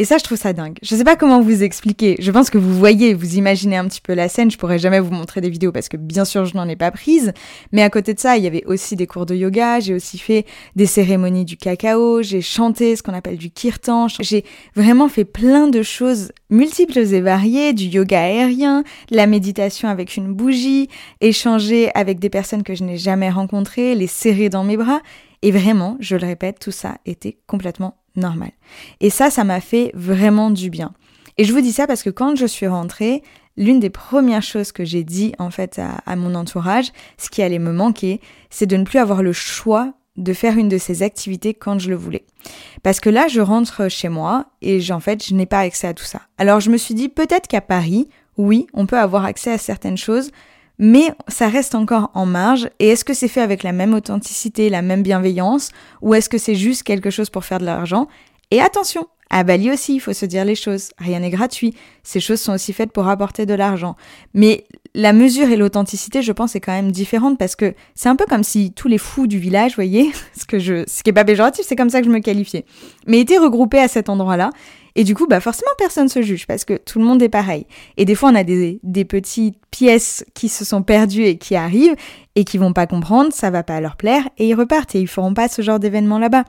Et 0.00 0.06
ça, 0.06 0.16
je 0.16 0.24
trouve 0.24 0.38
ça 0.38 0.54
dingue. 0.54 0.78
Je 0.80 0.96
sais 0.96 1.04
pas 1.04 1.14
comment 1.14 1.42
vous 1.42 1.62
expliquer. 1.62 2.16
Je 2.20 2.30
pense 2.30 2.48
que 2.48 2.56
vous 2.56 2.74
voyez, 2.74 3.12
vous 3.12 3.36
imaginez 3.36 3.76
un 3.76 3.86
petit 3.86 4.00
peu 4.00 4.14
la 4.14 4.30
scène. 4.30 4.50
Je 4.50 4.56
pourrais 4.56 4.78
jamais 4.78 4.98
vous 4.98 5.12
montrer 5.12 5.42
des 5.42 5.50
vidéos 5.50 5.72
parce 5.72 5.90
que 5.90 5.98
bien 5.98 6.24
sûr, 6.24 6.46
je 6.46 6.56
n'en 6.56 6.66
ai 6.66 6.74
pas 6.74 6.90
prise. 6.90 7.34
Mais 7.70 7.82
à 7.82 7.90
côté 7.90 8.14
de 8.14 8.18
ça, 8.18 8.38
il 8.38 8.42
y 8.42 8.46
avait 8.46 8.64
aussi 8.64 8.96
des 8.96 9.06
cours 9.06 9.26
de 9.26 9.34
yoga. 9.34 9.78
J'ai 9.78 9.92
aussi 9.92 10.16
fait 10.16 10.46
des 10.74 10.86
cérémonies 10.86 11.44
du 11.44 11.58
cacao. 11.58 12.22
J'ai 12.22 12.40
chanté 12.40 12.96
ce 12.96 13.02
qu'on 13.02 13.12
appelle 13.12 13.36
du 13.36 13.50
kirtan. 13.50 14.08
J'ai 14.08 14.46
vraiment 14.74 15.10
fait 15.10 15.26
plein 15.26 15.68
de 15.68 15.82
choses 15.82 16.32
multiples 16.48 17.00
et 17.00 17.20
variées. 17.20 17.74
Du 17.74 17.84
yoga 17.84 18.22
aérien, 18.22 18.84
la 19.10 19.26
méditation 19.26 19.90
avec 19.90 20.16
une 20.16 20.32
bougie, 20.32 20.88
échanger 21.20 21.90
avec 21.94 22.18
des 22.18 22.30
personnes 22.30 22.62
que 22.62 22.74
je 22.74 22.84
n'ai 22.84 22.96
jamais 22.96 23.28
rencontrées, 23.28 23.94
les 23.94 24.06
serrer 24.06 24.48
dans 24.48 24.64
mes 24.64 24.78
bras. 24.78 25.02
Et 25.42 25.50
vraiment, 25.50 25.98
je 26.00 26.16
le 26.16 26.26
répète, 26.26 26.58
tout 26.58 26.70
ça 26.70 26.96
était 27.04 27.36
complètement 27.46 27.99
normal. 28.16 28.52
Et 29.00 29.10
ça, 29.10 29.30
ça 29.30 29.44
m'a 29.44 29.60
fait 29.60 29.90
vraiment 29.94 30.50
du 30.50 30.70
bien. 30.70 30.92
Et 31.38 31.44
je 31.44 31.52
vous 31.52 31.60
dis 31.60 31.72
ça 31.72 31.86
parce 31.86 32.02
que 32.02 32.10
quand 32.10 32.36
je 32.36 32.46
suis 32.46 32.66
rentrée, 32.66 33.22
l'une 33.56 33.80
des 33.80 33.90
premières 33.90 34.42
choses 34.42 34.72
que 34.72 34.84
j'ai 34.84 35.04
dit 35.04 35.34
en 35.38 35.50
fait 35.50 35.80
à, 36.06 36.16
mon 36.16 36.34
entourage, 36.34 36.92
ce 37.18 37.30
qui 37.30 37.42
allait 37.42 37.58
me 37.58 37.72
manquer, 37.72 38.20
c'est 38.50 38.66
de 38.66 38.76
ne 38.76 38.84
plus 38.84 38.98
avoir 38.98 39.22
le 39.22 39.32
choix 39.32 39.94
de 40.16 40.32
faire 40.32 40.58
une 40.58 40.68
de 40.68 40.76
ces 40.76 41.02
activités 41.02 41.54
quand 41.54 41.78
je 41.78 41.88
le 41.88 41.96
voulais. 41.96 42.26
Parce 42.82 43.00
que 43.00 43.08
là, 43.08 43.28
je 43.28 43.40
rentre 43.40 43.88
chez 43.88 44.08
moi 44.08 44.46
et 44.60 44.80
en 44.92 45.00
fait, 45.00 45.24
je 45.24 45.34
n'ai 45.34 45.46
pas 45.46 45.60
accès 45.60 45.86
à 45.86 45.94
tout 45.94 46.04
ça. 46.04 46.22
Alors 46.36 46.60
je 46.60 46.70
me 46.70 46.76
suis 46.76 46.94
dit 46.94 47.08
peut-être 47.08 47.46
qu'à 47.46 47.60
Paris, 47.60 48.08
oui, 48.36 48.66
on 48.74 48.86
peut 48.86 48.98
avoir 48.98 49.24
accès 49.24 49.52
à 49.52 49.58
certaines 49.58 49.98
choses, 49.98 50.30
mais 50.80 51.12
ça 51.28 51.48
reste 51.48 51.74
encore 51.74 52.10
en 52.14 52.24
marge. 52.26 52.70
Et 52.80 52.88
est-ce 52.88 53.04
que 53.04 53.14
c'est 53.14 53.28
fait 53.28 53.42
avec 53.42 53.62
la 53.62 53.72
même 53.72 53.92
authenticité, 53.92 54.70
la 54.70 54.80
même 54.80 55.02
bienveillance, 55.02 55.70
ou 56.00 56.14
est-ce 56.14 56.30
que 56.30 56.38
c'est 56.38 56.54
juste 56.54 56.82
quelque 56.82 57.10
chose 57.10 57.28
pour 57.28 57.44
faire 57.44 57.58
de 57.58 57.66
l'argent? 57.66 58.08
Et 58.50 58.62
attention, 58.62 59.06
à 59.28 59.44
Bali 59.44 59.70
aussi, 59.70 59.94
il 59.94 60.00
faut 60.00 60.14
se 60.14 60.24
dire 60.24 60.44
les 60.44 60.54
choses. 60.54 60.90
Rien 60.98 61.20
n'est 61.20 61.30
gratuit. 61.30 61.74
Ces 62.02 62.18
choses 62.18 62.40
sont 62.40 62.54
aussi 62.54 62.72
faites 62.72 62.92
pour 62.92 63.08
apporter 63.08 63.44
de 63.44 63.52
l'argent. 63.52 63.94
Mais 64.32 64.64
la 64.94 65.12
mesure 65.12 65.50
et 65.50 65.56
l'authenticité, 65.56 66.22
je 66.22 66.32
pense, 66.32 66.56
est 66.56 66.60
quand 66.60 66.72
même 66.72 66.90
différente 66.90 67.38
parce 67.38 67.56
que 67.56 67.74
c'est 67.94 68.08
un 68.08 68.16
peu 68.16 68.24
comme 68.26 68.42
si 68.42 68.72
tous 68.72 68.88
les 68.88 68.98
fous 68.98 69.26
du 69.26 69.38
village, 69.38 69.74
voyez, 69.74 70.10
ce 70.36 70.46
que 70.46 70.58
je, 70.58 70.84
ce 70.88 71.02
qui 71.02 71.10
est 71.10 71.12
pas 71.12 71.24
péjoratif, 71.24 71.64
c'est 71.68 71.76
comme 71.76 71.90
ça 71.90 72.00
que 72.00 72.06
je 72.06 72.12
me 72.12 72.20
qualifiais, 72.20 72.64
mais 73.06 73.20
étaient 73.20 73.38
regroupés 73.38 73.80
à 73.80 73.86
cet 73.86 74.08
endroit-là 74.08 74.50
et 75.00 75.04
du 75.04 75.14
coup, 75.14 75.26
bah 75.26 75.40
forcément, 75.40 75.70
personne 75.78 76.10
se 76.10 76.20
juge 76.20 76.46
parce 76.46 76.66
que 76.66 76.74
tout 76.74 76.98
le 76.98 77.06
monde 77.06 77.22
est 77.22 77.30
pareil. 77.30 77.66
Et 77.96 78.04
des 78.04 78.14
fois, 78.14 78.28
on 78.28 78.34
a 78.34 78.44
des, 78.44 78.80
des 78.82 79.06
petites 79.06 79.56
pièces 79.70 80.26
qui 80.34 80.50
se 80.50 80.62
sont 80.62 80.82
perdues 80.82 81.24
et 81.24 81.38
qui 81.38 81.56
arrivent 81.56 81.96
et 82.34 82.44
qui 82.44 82.58
vont 82.58 82.74
pas 82.74 82.86
comprendre, 82.86 83.32
ça 83.32 83.48
va 83.48 83.62
pas 83.62 83.80
leur 83.80 83.96
plaire 83.96 84.28
et 84.36 84.48
ils 84.48 84.54
repartent 84.54 84.94
et 84.94 85.00
ils 85.00 85.08
feront 85.08 85.32
pas 85.32 85.48
ce 85.48 85.62
genre 85.62 85.78
d'événement 85.78 86.18
là-bas. 86.18 86.44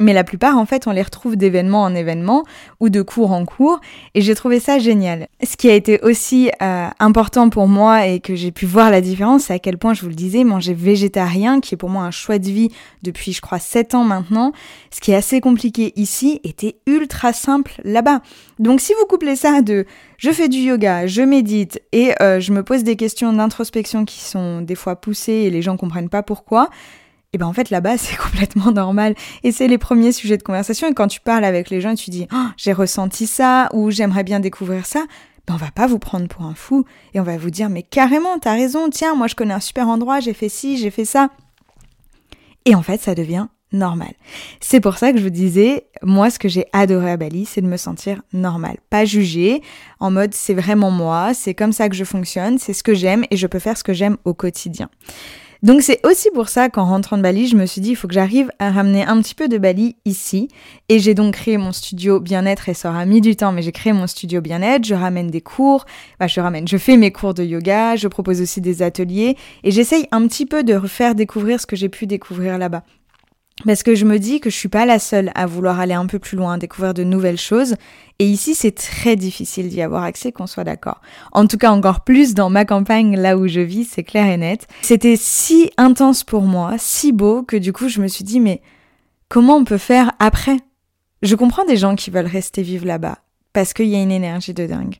Mais 0.00 0.12
la 0.12 0.24
plupart, 0.24 0.58
en 0.58 0.66
fait, 0.66 0.88
on 0.88 0.90
les 0.90 1.02
retrouve 1.02 1.36
d'événement 1.36 1.82
en 1.82 1.94
événement 1.94 2.42
ou 2.80 2.88
de 2.88 3.00
cours 3.00 3.30
en 3.30 3.44
cours, 3.44 3.80
et 4.14 4.22
j'ai 4.22 4.34
trouvé 4.34 4.58
ça 4.58 4.80
génial. 4.80 5.28
Ce 5.44 5.56
qui 5.56 5.70
a 5.70 5.74
été 5.74 6.00
aussi 6.00 6.50
euh, 6.60 6.88
important 6.98 7.48
pour 7.48 7.68
moi 7.68 8.08
et 8.08 8.18
que 8.18 8.34
j'ai 8.34 8.50
pu 8.50 8.66
voir 8.66 8.90
la 8.90 9.00
différence, 9.00 9.44
c'est 9.44 9.52
à 9.52 9.60
quel 9.60 9.78
point, 9.78 9.94
je 9.94 10.02
vous 10.02 10.08
le 10.08 10.16
disais, 10.16 10.42
manger 10.42 10.74
végétarien, 10.74 11.60
qui 11.60 11.74
est 11.74 11.78
pour 11.78 11.90
moi 11.90 12.02
un 12.02 12.10
choix 12.10 12.40
de 12.40 12.46
vie 12.46 12.70
depuis, 13.04 13.32
je 13.32 13.40
crois, 13.40 13.60
7 13.60 13.94
ans 13.94 14.02
maintenant, 14.02 14.52
ce 14.90 15.00
qui 15.00 15.12
est 15.12 15.16
assez 15.16 15.40
compliqué 15.40 15.92
ici, 15.94 16.40
était 16.42 16.74
ultra 16.86 17.32
simple 17.32 17.80
là-bas. 17.84 18.20
Donc 18.58 18.80
si 18.80 18.94
vous 18.98 19.06
couplez 19.06 19.36
ça 19.36 19.62
de 19.62 19.86
je 20.18 20.30
fais 20.30 20.48
du 20.48 20.58
yoga, 20.58 21.06
je 21.06 21.22
médite 21.22 21.80
et 21.92 22.12
euh, 22.20 22.40
je 22.40 22.52
me 22.52 22.62
pose 22.62 22.82
des 22.82 22.96
questions 22.96 23.32
d'introspection 23.32 24.04
qui 24.04 24.20
sont 24.20 24.60
des 24.60 24.74
fois 24.74 24.96
poussées 24.96 25.32
et 25.32 25.50
les 25.50 25.62
gens 25.62 25.76
comprennent 25.76 26.08
pas 26.08 26.22
pourquoi, 26.22 26.70
et 27.34 27.38
ben 27.38 27.46
en 27.46 27.52
fait 27.52 27.68
là-bas 27.68 27.98
c'est 27.98 28.16
complètement 28.16 28.72
normal. 28.72 29.14
Et 29.42 29.52
c'est 29.52 29.68
les 29.68 29.76
premiers 29.76 30.12
sujets 30.12 30.38
de 30.38 30.42
conversation. 30.42 30.88
Et 30.88 30.94
quand 30.94 31.08
tu 31.08 31.20
parles 31.20 31.44
avec 31.44 31.68
les 31.68 31.82
gens 31.82 31.90
et 31.90 31.96
tu 31.96 32.10
dis 32.10 32.26
oh, 32.32 32.46
j'ai 32.56 32.72
ressenti 32.72 33.26
ça 33.26 33.68
ou 33.74 33.90
j'aimerais 33.90 34.24
bien 34.24 34.40
découvrir 34.40 34.86
ça. 34.86 35.04
Ben 35.46 35.54
on 35.54 35.58
va 35.58 35.70
pas 35.70 35.86
vous 35.86 35.98
prendre 35.98 36.26
pour 36.26 36.46
un 36.46 36.54
fou. 36.54 36.86
Et 37.12 37.20
on 37.20 37.22
va 37.22 37.36
vous 37.36 37.50
dire 37.50 37.68
mais 37.68 37.82
carrément 37.82 38.38
t'as 38.38 38.54
raison. 38.54 38.88
Tiens 38.88 39.14
moi 39.14 39.26
je 39.26 39.34
connais 39.34 39.52
un 39.52 39.60
super 39.60 39.88
endroit. 39.88 40.20
J'ai 40.20 40.32
fait 40.32 40.48
ci 40.48 40.78
j'ai 40.78 40.90
fait 40.90 41.04
ça. 41.04 41.28
Et 42.64 42.74
en 42.74 42.82
fait 42.82 43.00
ça 43.00 43.14
devient 43.14 43.48
normal. 43.72 44.12
C'est 44.60 44.80
pour 44.80 44.96
ça 44.96 45.10
que 45.12 45.18
je 45.18 45.24
vous 45.24 45.30
disais, 45.30 45.88
moi 46.00 46.30
ce 46.30 46.38
que 46.38 46.48
j'ai 46.48 46.66
adoré 46.72 47.10
à 47.10 47.16
Bali, 47.16 47.44
c'est 47.44 47.60
de 47.60 47.66
me 47.66 47.76
sentir 47.76 48.22
normal, 48.32 48.76
pas 48.88 49.04
jugé, 49.04 49.62
en 49.98 50.12
mode 50.12 50.32
c'est 50.32 50.54
vraiment 50.54 50.92
moi, 50.92 51.34
c'est 51.34 51.54
comme 51.54 51.72
ça 51.72 51.88
que 51.88 51.96
je 51.96 52.04
fonctionne, 52.04 52.58
c'est 52.58 52.72
ce 52.72 52.84
que 52.84 52.94
j'aime 52.94 53.24
et 53.32 53.36
je 53.36 53.48
peux 53.48 53.58
faire 53.58 53.76
ce 53.76 53.82
que 53.82 53.92
j'aime 53.92 54.16
au 54.24 54.32
quotidien. 54.32 54.88
Donc 55.64 55.80
c'est 55.80 56.04
aussi 56.04 56.28
pour 56.34 56.50
ça 56.50 56.68
qu'en 56.68 56.84
rentrant 56.84 57.16
de 57.16 57.22
Bali, 57.22 57.48
je 57.48 57.56
me 57.56 57.64
suis 57.64 57.80
dit, 57.80 57.92
il 57.92 57.96
faut 57.96 58.06
que 58.06 58.12
j'arrive 58.12 58.50
à 58.58 58.70
ramener 58.70 59.02
un 59.02 59.18
petit 59.22 59.34
peu 59.34 59.48
de 59.48 59.56
Bali 59.56 59.96
ici. 60.04 60.48
Et 60.90 60.98
j'ai 60.98 61.14
donc 61.14 61.32
créé 61.32 61.56
mon 61.56 61.72
studio 61.72 62.20
bien-être 62.20 62.68
et 62.68 62.74
ça 62.74 62.90
aura 62.90 63.06
mis 63.06 63.22
du 63.22 63.34
temps, 63.34 63.50
mais 63.50 63.62
j'ai 63.62 63.72
créé 63.72 63.94
mon 63.94 64.06
studio 64.06 64.42
bien-être, 64.42 64.84
je 64.84 64.94
ramène 64.94 65.28
des 65.28 65.40
cours, 65.40 65.86
bah, 66.20 66.26
je 66.26 66.38
ramène, 66.38 66.68
je 66.68 66.76
fais 66.76 66.98
mes 66.98 67.12
cours 67.12 67.32
de 67.32 67.42
yoga, 67.42 67.96
je 67.96 68.08
propose 68.08 68.42
aussi 68.42 68.60
des 68.60 68.82
ateliers 68.82 69.38
et 69.62 69.70
j'essaye 69.70 70.06
un 70.12 70.28
petit 70.28 70.44
peu 70.44 70.64
de 70.64 70.74
refaire 70.74 71.14
découvrir 71.14 71.58
ce 71.58 71.64
que 71.64 71.76
j'ai 71.76 71.88
pu 71.88 72.06
découvrir 72.06 72.58
là-bas. 72.58 72.82
Parce 73.64 73.84
que 73.84 73.94
je 73.94 74.04
me 74.04 74.18
dis 74.18 74.40
que 74.40 74.50
je 74.50 74.56
suis 74.56 74.68
pas 74.68 74.84
la 74.84 74.98
seule 74.98 75.30
à 75.36 75.46
vouloir 75.46 75.78
aller 75.78 75.94
un 75.94 76.06
peu 76.06 76.18
plus 76.18 76.36
loin, 76.36 76.58
découvrir 76.58 76.92
de 76.92 77.04
nouvelles 77.04 77.38
choses. 77.38 77.76
Et 78.18 78.26
ici, 78.26 78.54
c'est 78.54 78.72
très 78.72 79.14
difficile 79.14 79.68
d'y 79.68 79.80
avoir 79.80 80.02
accès, 80.02 80.32
qu'on 80.32 80.48
soit 80.48 80.64
d'accord. 80.64 81.00
En 81.32 81.46
tout 81.46 81.56
cas, 81.56 81.70
encore 81.70 82.02
plus 82.02 82.34
dans 82.34 82.50
ma 82.50 82.64
campagne, 82.64 83.16
là 83.16 83.38
où 83.38 83.46
je 83.46 83.60
vis, 83.60 83.84
c'est 83.84 84.02
clair 84.02 84.26
et 84.26 84.36
net. 84.36 84.66
C'était 84.82 85.16
si 85.16 85.70
intense 85.76 86.24
pour 86.24 86.42
moi, 86.42 86.74
si 86.78 87.12
beau, 87.12 87.42
que 87.42 87.56
du 87.56 87.72
coup, 87.72 87.88
je 87.88 88.00
me 88.00 88.08
suis 88.08 88.24
dit, 88.24 88.40
mais 88.40 88.60
comment 89.28 89.56
on 89.56 89.64
peut 89.64 89.78
faire 89.78 90.12
après? 90.18 90.56
Je 91.22 91.36
comprends 91.36 91.64
des 91.64 91.76
gens 91.76 91.94
qui 91.94 92.10
veulent 92.10 92.26
rester 92.26 92.62
vivre 92.62 92.86
là-bas, 92.86 93.18
parce 93.52 93.72
qu'il 93.72 93.86
y 93.86 93.94
a 93.94 94.02
une 94.02 94.12
énergie 94.12 94.52
de 94.52 94.66
dingue 94.66 94.96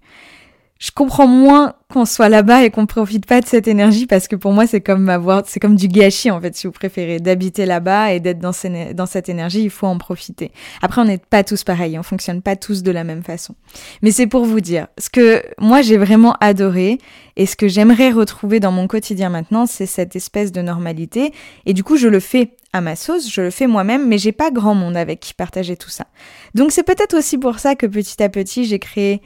je 0.85 0.91
comprends 0.91 1.27
moins 1.27 1.77
qu'on 1.91 2.05
soit 2.05 2.29
là-bas 2.29 2.65
et 2.65 2.71
qu'on 2.71 2.85
profite 2.85 3.25
pas 3.25 3.41
de 3.41 3.47
cette 3.47 3.69
énergie 3.69 4.07
parce 4.07 4.29
que 4.29 4.37
pour 4.37 4.53
moi 4.53 4.67
c'est 4.67 4.83
comme 4.83 5.09
avoir 5.09 5.45
c'est 5.47 5.59
comme 5.59 5.77
du 5.77 5.89
gâchis 5.89 6.31
en 6.31 6.39
fait 6.43 6.55
si 6.55 6.67
vous 6.67 6.75
préférez 6.75 7.21
d'habiter 7.21 7.65
là-bas 7.65 8.13
et 8.13 8.21
d'être 8.21 8.39
dans, 8.39 8.53
cette 8.53 9.29
énergie 9.31 9.63
il 9.63 9.71
faut 9.71 9.87
en 9.87 9.97
profiter. 9.97 10.53
Après 10.83 11.01
on 11.01 11.07
n'est 11.07 11.17
pas 11.17 11.43
tous 11.43 11.65
pareils 11.65 11.99
on 11.99 12.03
fonctionne 12.03 12.43
pas 12.43 12.55
tous 12.55 12.83
de 12.83 12.91
la 12.91 13.03
même 13.03 13.23
façon. 13.23 13.55
Mais 14.03 14.11
c'est 14.11 14.27
pour 14.27 14.45
vous 14.45 14.61
dire 14.61 14.89
ce 14.99 15.09
que 15.09 15.43
moi 15.59 15.81
j'ai 15.81 15.97
vraiment 15.97 16.35
adoré 16.41 16.99
et 17.37 17.47
ce 17.47 17.57
que 17.57 17.67
j'aimerais 17.67 18.11
retrouver 18.11 18.61
dans 18.61 18.73
mon 18.73 18.87
quotidien 18.87 19.31
maintenant 19.31 19.65
c'est 19.65 19.87
cette 19.87 20.17
espèce 20.17 20.53
de 20.53 20.61
normalité. 20.61 21.33
Et 21.65 21.73
du 21.73 21.83
coup 21.83 21.97
je 21.97 22.09
le 22.09 22.21
fais 22.21 22.51
à 22.75 22.83
ma 22.83 22.95
sauce, 22.95 23.33
je 23.33 23.41
le 23.41 23.51
fais 23.51 23.67
moi-même, 23.67 24.07
mais 24.07 24.19
j'ai 24.19 24.33
pas 24.33 24.51
grand 24.51 24.75
monde 24.75 24.99
avec 24.99 25.21
qui 25.21 25.33
partager 25.33 25.79
tout 25.79 25.89
ça. 25.89 26.09
Donc 26.55 26.73
c'est 26.73 26.83
peut-être 26.83 27.17
aussi 27.17 27.39
pour 27.39 27.59
ça 27.59 27.75
que 27.75 27.87
petit 27.87 28.23
à 28.23 28.29
petit 28.29 28.67
j'ai 28.67 28.79
créé 28.79 29.23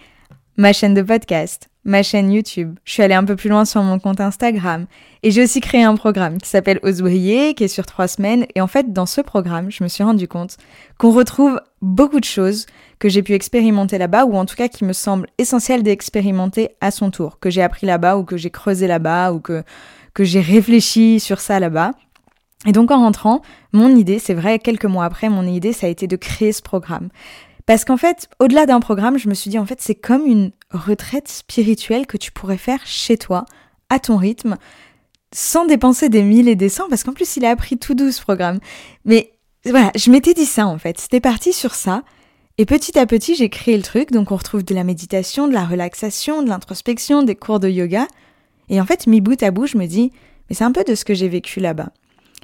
ma 0.58 0.72
chaîne 0.72 0.92
de 0.92 1.02
podcast, 1.02 1.70
ma 1.84 2.02
chaîne 2.02 2.32
YouTube. 2.32 2.76
Je 2.84 2.92
suis 2.92 3.02
allée 3.04 3.14
un 3.14 3.22
peu 3.22 3.36
plus 3.36 3.48
loin 3.48 3.64
sur 3.64 3.80
mon 3.80 4.00
compte 4.00 4.20
Instagram. 4.20 4.86
Et 5.22 5.30
j'ai 5.30 5.44
aussi 5.44 5.60
créé 5.60 5.84
un 5.84 5.94
programme 5.94 6.38
qui 6.38 6.48
s'appelle 6.48 6.80
Ose 6.82 7.00
briller, 7.00 7.54
qui 7.54 7.62
est 7.62 7.68
sur 7.68 7.86
trois 7.86 8.08
semaines. 8.08 8.44
Et 8.56 8.60
en 8.60 8.66
fait, 8.66 8.92
dans 8.92 9.06
ce 9.06 9.20
programme, 9.20 9.70
je 9.70 9.84
me 9.84 9.88
suis 9.88 10.02
rendu 10.02 10.26
compte 10.26 10.56
qu'on 10.98 11.12
retrouve 11.12 11.60
beaucoup 11.80 12.18
de 12.18 12.24
choses 12.24 12.66
que 12.98 13.08
j'ai 13.08 13.22
pu 13.22 13.34
expérimenter 13.34 13.98
là-bas, 13.98 14.24
ou 14.24 14.36
en 14.36 14.46
tout 14.46 14.56
cas 14.56 14.66
qui 14.66 14.84
me 14.84 14.92
semblent 14.92 15.28
essentielles 15.38 15.84
d'expérimenter 15.84 16.70
à 16.80 16.90
son 16.90 17.12
tour, 17.12 17.38
que 17.38 17.50
j'ai 17.50 17.62
appris 17.62 17.86
là-bas, 17.86 18.16
ou 18.16 18.24
que 18.24 18.36
j'ai 18.36 18.50
creusé 18.50 18.88
là-bas, 18.88 19.32
ou 19.32 19.38
que, 19.38 19.62
que 20.12 20.24
j'ai 20.24 20.40
réfléchi 20.40 21.20
sur 21.20 21.38
ça 21.38 21.60
là-bas. 21.60 21.92
Et 22.66 22.72
donc 22.72 22.90
en 22.90 22.98
rentrant, 22.98 23.42
mon 23.72 23.94
idée, 23.94 24.18
c'est 24.18 24.34
vrai, 24.34 24.58
quelques 24.58 24.86
mois 24.86 25.04
après, 25.04 25.28
mon 25.28 25.44
idée, 25.44 25.72
ça 25.72 25.86
a 25.86 25.90
été 25.90 26.08
de 26.08 26.16
créer 26.16 26.52
ce 26.52 26.62
programme. 26.62 27.10
Parce 27.68 27.84
qu'en 27.84 27.98
fait, 27.98 28.30
au-delà 28.40 28.64
d'un 28.64 28.80
programme, 28.80 29.18
je 29.18 29.28
me 29.28 29.34
suis 29.34 29.50
dit, 29.50 29.58
en 29.58 29.66
fait, 29.66 29.82
c'est 29.82 29.94
comme 29.94 30.24
une 30.24 30.52
retraite 30.70 31.28
spirituelle 31.28 32.06
que 32.06 32.16
tu 32.16 32.32
pourrais 32.32 32.56
faire 32.56 32.80
chez 32.86 33.18
toi, 33.18 33.44
à 33.90 33.98
ton 33.98 34.16
rythme, 34.16 34.56
sans 35.34 35.66
dépenser 35.66 36.08
des 36.08 36.22
mille 36.22 36.48
et 36.48 36.56
des 36.56 36.70
cents, 36.70 36.88
parce 36.88 37.04
qu'en 37.04 37.12
plus, 37.12 37.36
il 37.36 37.44
a 37.44 37.50
appris 37.50 37.76
tout 37.76 37.92
doux 37.92 38.10
ce 38.10 38.22
programme. 38.22 38.58
Mais 39.04 39.34
voilà, 39.66 39.92
je 39.94 40.10
m'étais 40.10 40.32
dit 40.32 40.46
ça, 40.46 40.66
en 40.66 40.78
fait. 40.78 40.98
C'était 40.98 41.20
parti 41.20 41.52
sur 41.52 41.74
ça. 41.74 42.04
Et 42.56 42.64
petit 42.64 42.98
à 42.98 43.04
petit, 43.04 43.34
j'ai 43.34 43.50
créé 43.50 43.76
le 43.76 43.82
truc. 43.82 44.12
Donc, 44.12 44.32
on 44.32 44.36
retrouve 44.36 44.64
de 44.64 44.74
la 44.74 44.82
méditation, 44.82 45.46
de 45.46 45.52
la 45.52 45.66
relaxation, 45.66 46.42
de 46.42 46.48
l'introspection, 46.48 47.22
des 47.22 47.36
cours 47.36 47.60
de 47.60 47.68
yoga. 47.68 48.08
Et 48.70 48.80
en 48.80 48.86
fait, 48.86 49.06
mi 49.06 49.20
bout 49.20 49.42
à 49.42 49.50
bout, 49.50 49.66
je 49.66 49.76
me 49.76 49.84
dis, 49.84 50.10
mais 50.48 50.56
c'est 50.56 50.64
un 50.64 50.72
peu 50.72 50.84
de 50.84 50.94
ce 50.94 51.04
que 51.04 51.12
j'ai 51.12 51.28
vécu 51.28 51.60
là-bas. 51.60 51.90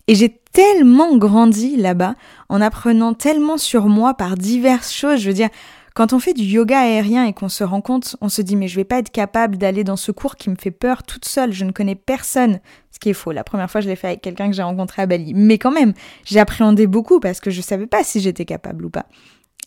Et 0.06 0.14
j'ai 0.14 0.40
tellement 0.52 1.16
grandi 1.16 1.76
là-bas 1.76 2.14
en 2.48 2.60
apprenant 2.60 3.14
tellement 3.14 3.56
sur 3.56 3.86
moi 3.86 4.14
par 4.14 4.36
diverses 4.36 4.92
choses. 4.92 5.20
Je 5.20 5.28
veux 5.28 5.34
dire, 5.34 5.48
quand 5.94 6.12
on 6.12 6.18
fait 6.18 6.34
du 6.34 6.42
yoga 6.42 6.80
aérien 6.80 7.24
et 7.24 7.32
qu'on 7.32 7.48
se 7.48 7.64
rend 7.64 7.80
compte, 7.80 8.16
on 8.20 8.28
se 8.28 8.42
dit 8.42 8.56
mais 8.56 8.68
je 8.68 8.76
vais 8.76 8.84
pas 8.84 8.98
être 8.98 9.10
capable 9.10 9.56
d'aller 9.56 9.84
dans 9.84 9.96
ce 9.96 10.12
cours 10.12 10.36
qui 10.36 10.50
me 10.50 10.56
fait 10.56 10.70
peur 10.70 11.04
toute 11.04 11.24
seule, 11.24 11.52
je 11.52 11.64
ne 11.64 11.70
connais 11.70 11.94
personne. 11.94 12.60
Ce 12.90 12.98
qui 12.98 13.10
est 13.10 13.14
faux. 13.14 13.32
La 13.32 13.44
première 13.44 13.70
fois, 13.70 13.80
je 13.80 13.88
l'ai 13.88 13.96
fait 13.96 14.08
avec 14.08 14.20
quelqu'un 14.20 14.48
que 14.48 14.54
j'ai 14.54 14.62
rencontré 14.62 15.02
à 15.02 15.06
Bali. 15.06 15.34
Mais 15.34 15.58
quand 15.58 15.72
même, 15.72 15.94
j'ai 16.24 16.38
appréhendé 16.38 16.86
beaucoup 16.86 17.18
parce 17.18 17.40
que 17.40 17.50
je 17.50 17.60
savais 17.60 17.86
pas 17.86 18.04
si 18.04 18.20
j'étais 18.20 18.44
capable 18.44 18.84
ou 18.84 18.90
pas. 18.90 19.06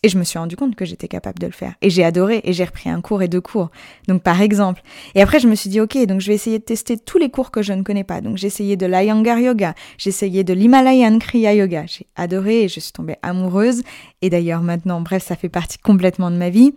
Et 0.02 0.08
je 0.08 0.18
me 0.18 0.24
suis 0.24 0.38
rendu 0.38 0.56
compte 0.56 0.76
que 0.76 0.84
j'étais 0.84 1.08
capable 1.08 1.38
de 1.38 1.46
le 1.46 1.52
faire. 1.52 1.74
Et 1.82 1.90
j'ai 1.90 2.04
adoré 2.04 2.40
et 2.44 2.52
j'ai 2.52 2.64
repris 2.64 2.88
un 2.88 3.00
cours 3.00 3.22
et 3.22 3.28
deux 3.28 3.40
cours. 3.40 3.70
Donc 4.06 4.22
par 4.22 4.40
exemple. 4.40 4.82
Et 5.14 5.22
après 5.22 5.40
je 5.40 5.48
me 5.48 5.54
suis 5.54 5.70
dit 5.70 5.80
ok, 5.80 5.96
donc 6.06 6.20
je 6.20 6.28
vais 6.28 6.34
essayer 6.34 6.58
de 6.58 6.64
tester 6.64 6.96
tous 6.96 7.18
les 7.18 7.30
cours 7.30 7.50
que 7.50 7.62
je 7.62 7.72
ne 7.72 7.82
connais 7.82 8.04
pas. 8.04 8.20
Donc 8.20 8.36
j'ai 8.36 8.46
essayé 8.46 8.76
de 8.76 8.86
l'Iyengar 8.86 9.38
Yoga, 9.38 9.74
j'ai 9.96 10.10
essayé 10.10 10.44
de 10.44 10.54
l'Himalayan 10.54 11.18
Kriya 11.18 11.54
Yoga. 11.54 11.84
J'ai 11.86 12.06
adoré 12.16 12.64
et 12.64 12.68
je 12.68 12.80
suis 12.80 12.92
tombée 12.92 13.16
amoureuse. 13.22 13.82
Et 14.22 14.30
d'ailleurs 14.30 14.62
maintenant, 14.62 15.00
bref, 15.00 15.24
ça 15.24 15.36
fait 15.36 15.48
partie 15.48 15.78
complètement 15.78 16.30
de 16.30 16.36
ma 16.36 16.50
vie. 16.50 16.74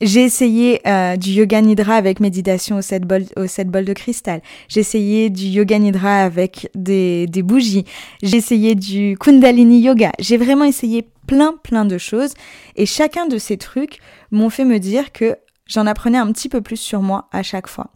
J'ai 0.00 0.22
essayé 0.22 0.80
euh, 0.86 1.16
du 1.16 1.30
yoga 1.30 1.60
nidra 1.60 1.96
avec 1.96 2.20
méditation 2.20 2.76
au 2.76 2.82
7 2.82 3.02
bol, 3.02 3.24
au 3.36 3.48
7 3.48 3.68
bol 3.68 3.84
de 3.84 3.92
cristal. 3.92 4.42
J'ai 4.68 4.80
essayé 4.80 5.28
du 5.28 5.46
yoga 5.46 5.76
nidra 5.76 6.22
avec 6.22 6.70
des 6.76 7.26
bougies. 7.42 7.84
J'ai 8.22 8.36
essayé 8.36 8.76
du 8.76 9.16
kundalini 9.18 9.80
yoga. 9.80 10.12
J'ai 10.20 10.36
vraiment 10.36 10.64
essayé 10.64 11.04
plein 11.28 11.54
plein 11.62 11.84
de 11.84 11.98
choses 11.98 12.34
et 12.74 12.86
chacun 12.86 13.26
de 13.26 13.38
ces 13.38 13.56
trucs 13.56 14.00
m'ont 14.32 14.50
fait 14.50 14.64
me 14.64 14.78
dire 14.78 15.12
que 15.12 15.36
j'en 15.66 15.86
apprenais 15.86 16.18
un 16.18 16.32
petit 16.32 16.48
peu 16.48 16.60
plus 16.60 16.78
sur 16.78 17.02
moi 17.02 17.28
à 17.30 17.44
chaque 17.44 17.68
fois. 17.68 17.92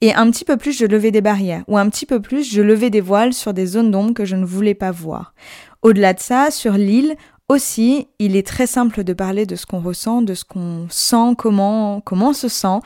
Et 0.00 0.14
un 0.14 0.30
petit 0.30 0.44
peu 0.44 0.56
plus, 0.56 0.72
je 0.72 0.86
levais 0.86 1.10
des 1.10 1.20
barrières, 1.20 1.64
ou 1.66 1.76
un 1.76 1.90
petit 1.90 2.06
peu 2.06 2.22
plus, 2.22 2.48
je 2.50 2.62
levais 2.62 2.88
des 2.88 3.00
voiles 3.00 3.34
sur 3.34 3.52
des 3.52 3.66
zones 3.66 3.90
d'ombre 3.90 4.14
que 4.14 4.24
je 4.24 4.36
ne 4.36 4.44
voulais 4.44 4.74
pas 4.74 4.92
voir. 4.92 5.34
Au-delà 5.82 6.14
de 6.14 6.20
ça, 6.20 6.50
sur 6.50 6.74
l'île, 6.74 7.16
aussi, 7.48 8.06
il 8.18 8.36
est 8.36 8.46
très 8.46 8.66
simple 8.66 9.02
de 9.02 9.12
parler 9.12 9.46
de 9.46 9.56
ce 9.56 9.66
qu'on 9.66 9.80
ressent, 9.80 10.22
de 10.22 10.34
ce 10.34 10.44
qu'on 10.44 10.86
sent, 10.90 11.34
comment, 11.36 12.00
comment 12.00 12.28
on 12.28 12.32
se 12.32 12.48
sent. 12.48 12.78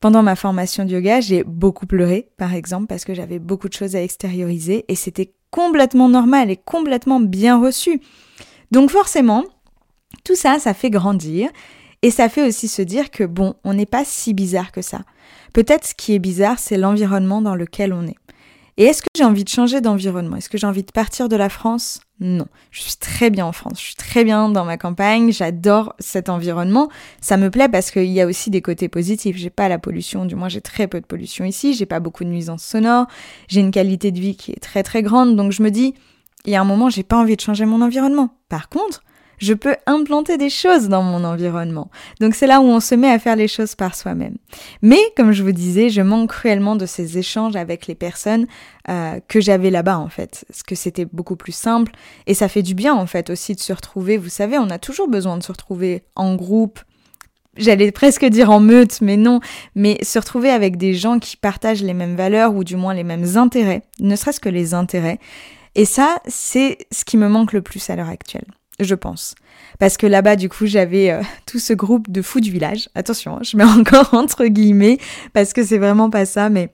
Pendant 0.00 0.22
ma 0.22 0.36
formation 0.36 0.84
de 0.84 0.90
yoga, 0.90 1.20
j'ai 1.20 1.44
beaucoup 1.44 1.86
pleuré, 1.86 2.28
par 2.36 2.52
exemple, 2.54 2.86
parce 2.88 3.04
que 3.04 3.14
j'avais 3.14 3.38
beaucoup 3.38 3.68
de 3.68 3.74
choses 3.74 3.96
à 3.96 4.02
extérioriser 4.02 4.84
et 4.88 4.96
c'était 4.96 5.32
complètement 5.50 6.08
normal 6.08 6.50
et 6.50 6.56
complètement 6.56 7.20
bien 7.20 7.60
reçu. 7.60 8.00
Donc 8.72 8.90
forcément, 8.90 9.44
tout 10.24 10.34
ça, 10.34 10.58
ça 10.58 10.72
fait 10.72 10.88
grandir 10.88 11.50
et 12.00 12.10
ça 12.10 12.30
fait 12.30 12.48
aussi 12.48 12.68
se 12.68 12.80
dire 12.80 13.10
que 13.10 13.22
bon, 13.22 13.54
on 13.64 13.74
n'est 13.74 13.86
pas 13.86 14.02
si 14.04 14.32
bizarre 14.32 14.72
que 14.72 14.80
ça. 14.80 15.02
Peut-être 15.52 15.86
ce 15.86 15.94
qui 15.94 16.14
est 16.14 16.18
bizarre, 16.18 16.58
c'est 16.58 16.78
l'environnement 16.78 17.42
dans 17.42 17.54
lequel 17.54 17.92
on 17.92 18.06
est. 18.06 18.16
Et 18.78 18.84
est-ce 18.84 19.02
que 19.02 19.08
j'ai 19.14 19.24
envie 19.24 19.44
de 19.44 19.50
changer 19.50 19.82
d'environnement? 19.82 20.36
Est-ce 20.36 20.48
que 20.48 20.56
j'ai 20.56 20.66
envie 20.66 20.82
de 20.82 20.90
partir 20.90 21.28
de 21.28 21.36
la 21.36 21.50
France? 21.50 22.00
Non. 22.18 22.46
Je 22.70 22.80
suis 22.80 22.96
très 22.96 23.28
bien 23.28 23.44
en 23.44 23.52
France, 23.52 23.78
je 23.78 23.84
suis 23.84 23.94
très 23.94 24.24
bien 24.24 24.48
dans 24.48 24.64
ma 24.64 24.78
campagne, 24.78 25.30
j'adore 25.30 25.94
cet 25.98 26.30
environnement. 26.30 26.88
Ça 27.20 27.36
me 27.36 27.50
plaît 27.50 27.68
parce 27.68 27.90
qu'il 27.90 28.06
y 28.06 28.22
a 28.22 28.26
aussi 28.26 28.48
des 28.48 28.62
côtés 28.62 28.88
positifs. 28.88 29.36
J'ai 29.36 29.50
pas 29.50 29.68
la 29.68 29.78
pollution, 29.78 30.24
du 30.24 30.34
moins 30.34 30.48
j'ai 30.48 30.62
très 30.62 30.86
peu 30.86 30.98
de 30.98 31.06
pollution 31.06 31.44
ici, 31.44 31.74
j'ai 31.74 31.84
pas 31.84 32.00
beaucoup 32.00 32.24
de 32.24 32.30
nuisances 32.30 32.64
sonores, 32.64 33.06
j'ai 33.48 33.60
une 33.60 33.70
qualité 33.70 34.12
de 34.12 34.18
vie 34.18 34.34
qui 34.34 34.52
est 34.52 34.60
très 34.60 34.82
très 34.82 35.02
grande, 35.02 35.36
donc 35.36 35.52
je 35.52 35.62
me 35.62 35.70
dis, 35.70 35.92
il 36.44 36.52
y 36.52 36.56
a 36.56 36.60
un 36.60 36.64
moment, 36.64 36.90
j'ai 36.90 37.02
pas 37.02 37.16
envie 37.16 37.36
de 37.36 37.40
changer 37.40 37.64
mon 37.64 37.82
environnement. 37.82 38.30
Par 38.48 38.68
contre, 38.68 39.02
je 39.42 39.54
peux 39.54 39.74
implanter 39.86 40.38
des 40.38 40.50
choses 40.50 40.88
dans 40.88 41.02
mon 41.02 41.24
environnement. 41.24 41.90
Donc 42.20 42.36
c'est 42.36 42.46
là 42.46 42.60
où 42.60 42.64
on 42.64 42.78
se 42.78 42.94
met 42.94 43.10
à 43.10 43.18
faire 43.18 43.34
les 43.34 43.48
choses 43.48 43.74
par 43.74 43.96
soi-même. 43.96 44.36
Mais 44.82 45.00
comme 45.16 45.32
je 45.32 45.42
vous 45.42 45.52
disais, 45.52 45.90
je 45.90 46.00
manque 46.00 46.30
cruellement 46.30 46.76
de 46.76 46.86
ces 46.86 47.18
échanges 47.18 47.56
avec 47.56 47.88
les 47.88 47.96
personnes 47.96 48.46
euh, 48.88 49.18
que 49.26 49.40
j'avais 49.40 49.70
là-bas 49.70 49.98
en 49.98 50.08
fait, 50.08 50.44
parce 50.46 50.62
que 50.62 50.76
c'était 50.76 51.06
beaucoup 51.06 51.34
plus 51.34 51.52
simple 51.52 51.92
et 52.28 52.34
ça 52.34 52.48
fait 52.48 52.62
du 52.62 52.74
bien 52.74 52.94
en 52.94 53.06
fait 53.06 53.30
aussi 53.30 53.56
de 53.56 53.60
se 53.60 53.72
retrouver. 53.72 54.16
Vous 54.16 54.28
savez, 54.28 54.58
on 54.58 54.70
a 54.70 54.78
toujours 54.78 55.08
besoin 55.08 55.36
de 55.36 55.42
se 55.42 55.50
retrouver 55.50 56.04
en 56.14 56.36
groupe. 56.36 56.78
J'allais 57.56 57.90
presque 57.90 58.24
dire 58.24 58.50
en 58.50 58.60
meute, 58.60 59.00
mais 59.00 59.16
non, 59.16 59.40
mais 59.74 59.98
se 60.04 60.20
retrouver 60.20 60.50
avec 60.50 60.76
des 60.76 60.94
gens 60.94 61.18
qui 61.18 61.36
partagent 61.36 61.82
les 61.82 61.94
mêmes 61.94 62.14
valeurs 62.14 62.54
ou 62.54 62.62
du 62.62 62.76
moins 62.76 62.94
les 62.94 63.04
mêmes 63.04 63.36
intérêts, 63.36 63.82
ne 63.98 64.14
serait-ce 64.14 64.40
que 64.40 64.48
les 64.48 64.72
intérêts. 64.72 65.18
Et 65.74 65.84
ça, 65.84 66.18
c'est 66.26 66.78
ce 66.90 67.04
qui 67.04 67.16
me 67.16 67.28
manque 67.28 67.52
le 67.52 67.62
plus 67.62 67.88
à 67.90 67.96
l'heure 67.96 68.08
actuelle, 68.08 68.46
je 68.80 68.94
pense. 68.94 69.34
Parce 69.78 69.96
que 69.96 70.06
là-bas, 70.06 70.36
du 70.36 70.48
coup, 70.48 70.66
j'avais 70.66 71.10
euh, 71.10 71.22
tout 71.46 71.58
ce 71.58 71.72
groupe 71.72 72.10
de 72.10 72.22
fous 72.22 72.40
du 72.40 72.50
village. 72.50 72.88
Attention, 72.94 73.36
hein, 73.36 73.42
je 73.42 73.56
mets 73.56 73.64
encore 73.78 74.14
entre 74.14 74.46
guillemets, 74.46 74.98
parce 75.32 75.52
que 75.52 75.64
c'est 75.64 75.78
vraiment 75.78 76.10
pas 76.10 76.26
ça, 76.26 76.48
mais 76.48 76.70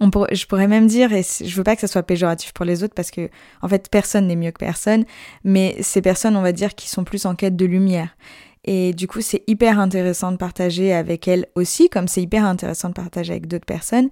on 0.00 0.10
je 0.30 0.46
pourrais 0.46 0.68
même 0.68 0.86
dire, 0.86 1.12
et 1.12 1.22
je 1.22 1.54
veux 1.56 1.64
pas 1.64 1.74
que 1.74 1.80
ça 1.80 1.88
soit 1.88 2.04
péjoratif 2.04 2.52
pour 2.52 2.64
les 2.64 2.84
autres, 2.84 2.94
parce 2.94 3.10
que, 3.10 3.30
en 3.62 3.68
fait, 3.68 3.88
personne 3.90 4.28
n'est 4.28 4.36
mieux 4.36 4.52
que 4.52 4.58
personne, 4.58 5.04
mais 5.42 5.76
ces 5.80 6.02
personnes, 6.02 6.36
on 6.36 6.42
va 6.42 6.52
dire, 6.52 6.74
qui 6.74 6.88
sont 6.88 7.04
plus 7.04 7.26
en 7.26 7.34
quête 7.34 7.56
de 7.56 7.64
lumière. 7.64 8.16
Et 8.64 8.92
du 8.92 9.08
coup, 9.08 9.20
c'est 9.20 9.42
hyper 9.46 9.80
intéressant 9.80 10.30
de 10.30 10.36
partager 10.36 10.92
avec 10.92 11.26
elles 11.26 11.46
aussi, 11.54 11.88
comme 11.88 12.06
c'est 12.06 12.22
hyper 12.22 12.44
intéressant 12.44 12.90
de 12.90 12.94
partager 12.94 13.32
avec 13.32 13.46
d'autres 13.46 13.64
personnes. 13.64 14.08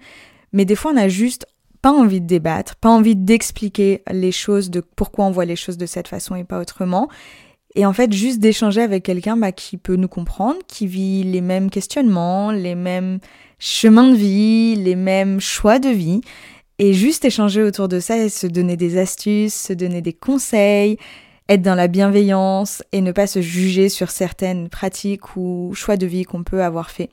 Mais 0.53 0.65
des 0.65 0.75
fois, 0.75 0.93
on 0.93 0.97
a 0.97 1.09
juste 1.09 1.47
pas 1.87 1.93
envie 1.93 2.21
de 2.21 2.27
débattre, 2.27 2.75
pas 2.75 2.89
envie 2.89 3.15
d'expliquer 3.15 4.03
les 4.11 4.33
choses, 4.33 4.71
de 4.71 4.81
pourquoi 4.81 5.25
on 5.25 5.31
voit 5.31 5.45
les 5.45 5.55
choses 5.55 5.79
de 5.79 5.87
cette 5.87 6.09
façon 6.09 6.35
et 6.35 6.43
pas 6.43 6.59
autrement. 6.59 7.09
Et 7.77 7.87
en 7.87 7.93
fait, 7.93 8.13
juste 8.13 8.41
d'échanger 8.41 8.83
avec 8.83 9.05
quelqu'un 9.05 9.37
bah, 9.37 9.53
qui 9.53 9.77
peut 9.77 9.95
nous 9.95 10.09
comprendre, 10.09 10.57
qui 10.67 10.89
vit 10.89 11.23
les 11.23 11.41
mêmes 11.41 11.71
questionnements, 11.71 12.51
les 12.51 12.75
mêmes 12.75 13.21
chemins 13.61 14.11
de 14.11 14.17
vie, 14.17 14.75
les 14.75 14.97
mêmes 14.97 15.39
choix 15.39 15.79
de 15.79 15.91
vie. 15.91 16.23
Et 16.81 16.93
juste 16.93 17.25
échanger 17.25 17.63
autour 17.63 17.87
de 17.87 18.01
ça 18.01 18.19
et 18.19 18.31
se 18.31 18.49
donner 18.49 18.77
des 18.77 18.99
astuces, 18.99 19.55
se 19.55 19.73
donner 19.73 20.03
des 20.03 20.13
conseils, 20.13 20.97
être 21.49 21.63
dans 21.63 21.77
la 21.77 21.87
bienveillance 21.87 22.83
et 22.91 23.01
ne 23.01 23.13
pas 23.13 23.29
se 23.29 23.41
juger 23.41 23.91
sur 23.91 24.11
certaines 24.11 24.71
pratiques 24.71 25.37
ou 25.37 25.71
choix 25.73 25.97
de 25.97 26.07
vie 26.07 26.25
qu'on 26.25 26.43
peut 26.43 26.65
avoir 26.65 26.91
fait. 26.91 27.11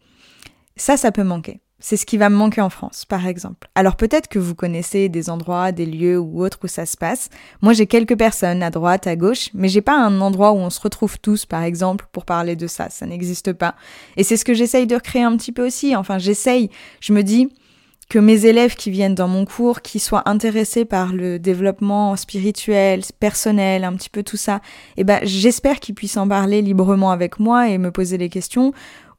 Ça, 0.77 0.97
ça 0.97 1.11
peut 1.11 1.23
manquer. 1.23 1.59
C'est 1.85 1.97
ce 1.97 2.05
qui 2.05 2.15
va 2.15 2.29
me 2.29 2.37
manquer 2.37 2.61
en 2.61 2.69
France, 2.69 3.03
par 3.03 3.27
exemple. 3.27 3.67
Alors 3.75 3.97
peut-être 3.97 4.29
que 4.29 4.39
vous 4.39 4.55
connaissez 4.55 5.09
des 5.09 5.29
endroits, 5.29 5.73
des 5.73 5.85
lieux 5.85 6.17
ou 6.17 6.41
autres 6.41 6.59
où 6.63 6.67
ça 6.67 6.85
se 6.85 6.95
passe. 6.95 7.29
Moi, 7.61 7.73
j'ai 7.73 7.87
quelques 7.87 8.17
personnes 8.17 8.63
à 8.63 8.69
droite, 8.69 9.05
à 9.05 9.17
gauche, 9.17 9.49
mais 9.53 9.67
j'ai 9.67 9.81
pas 9.81 9.97
un 9.97 10.21
endroit 10.21 10.53
où 10.53 10.59
on 10.59 10.69
se 10.69 10.79
retrouve 10.79 11.19
tous, 11.19 11.45
par 11.45 11.61
exemple, 11.61 12.05
pour 12.13 12.23
parler 12.23 12.55
de 12.55 12.67
ça. 12.67 12.89
Ça 12.89 13.05
n'existe 13.05 13.51
pas. 13.51 13.75
Et 14.15 14.23
c'est 14.23 14.37
ce 14.37 14.45
que 14.45 14.53
j'essaye 14.53 14.87
de 14.87 14.95
recréer 14.95 15.23
un 15.23 15.35
petit 15.35 15.51
peu 15.51 15.67
aussi. 15.67 15.93
Enfin, 15.93 16.19
j'essaye. 16.19 16.69
Je 17.01 17.11
me 17.11 17.21
dis, 17.21 17.49
que 18.09 18.19
mes 18.19 18.45
élèves 18.45 18.75
qui 18.75 18.89
viennent 18.89 19.15
dans 19.15 19.27
mon 19.27 19.43
cours, 19.43 19.81
qui 19.81 19.99
soient 19.99 20.29
intéressés 20.29 20.85
par 20.85 21.11
le 21.11 21.37
développement 21.37 22.15
spirituel, 22.15 23.01
personnel, 23.19 23.83
un 23.83 23.93
petit 23.93 24.09
peu 24.09 24.23
tout 24.23 24.37
ça, 24.37 24.61
eh 24.95 25.03
ben 25.03 25.19
j'espère 25.23 25.81
qu'ils 25.81 25.95
puissent 25.95 26.17
en 26.17 26.27
parler 26.27 26.61
librement 26.61 27.11
avec 27.11 27.39
moi 27.39 27.67
et 27.69 27.77
me 27.77 27.91
poser 27.91 28.17
des 28.17 28.29
questions 28.29 28.71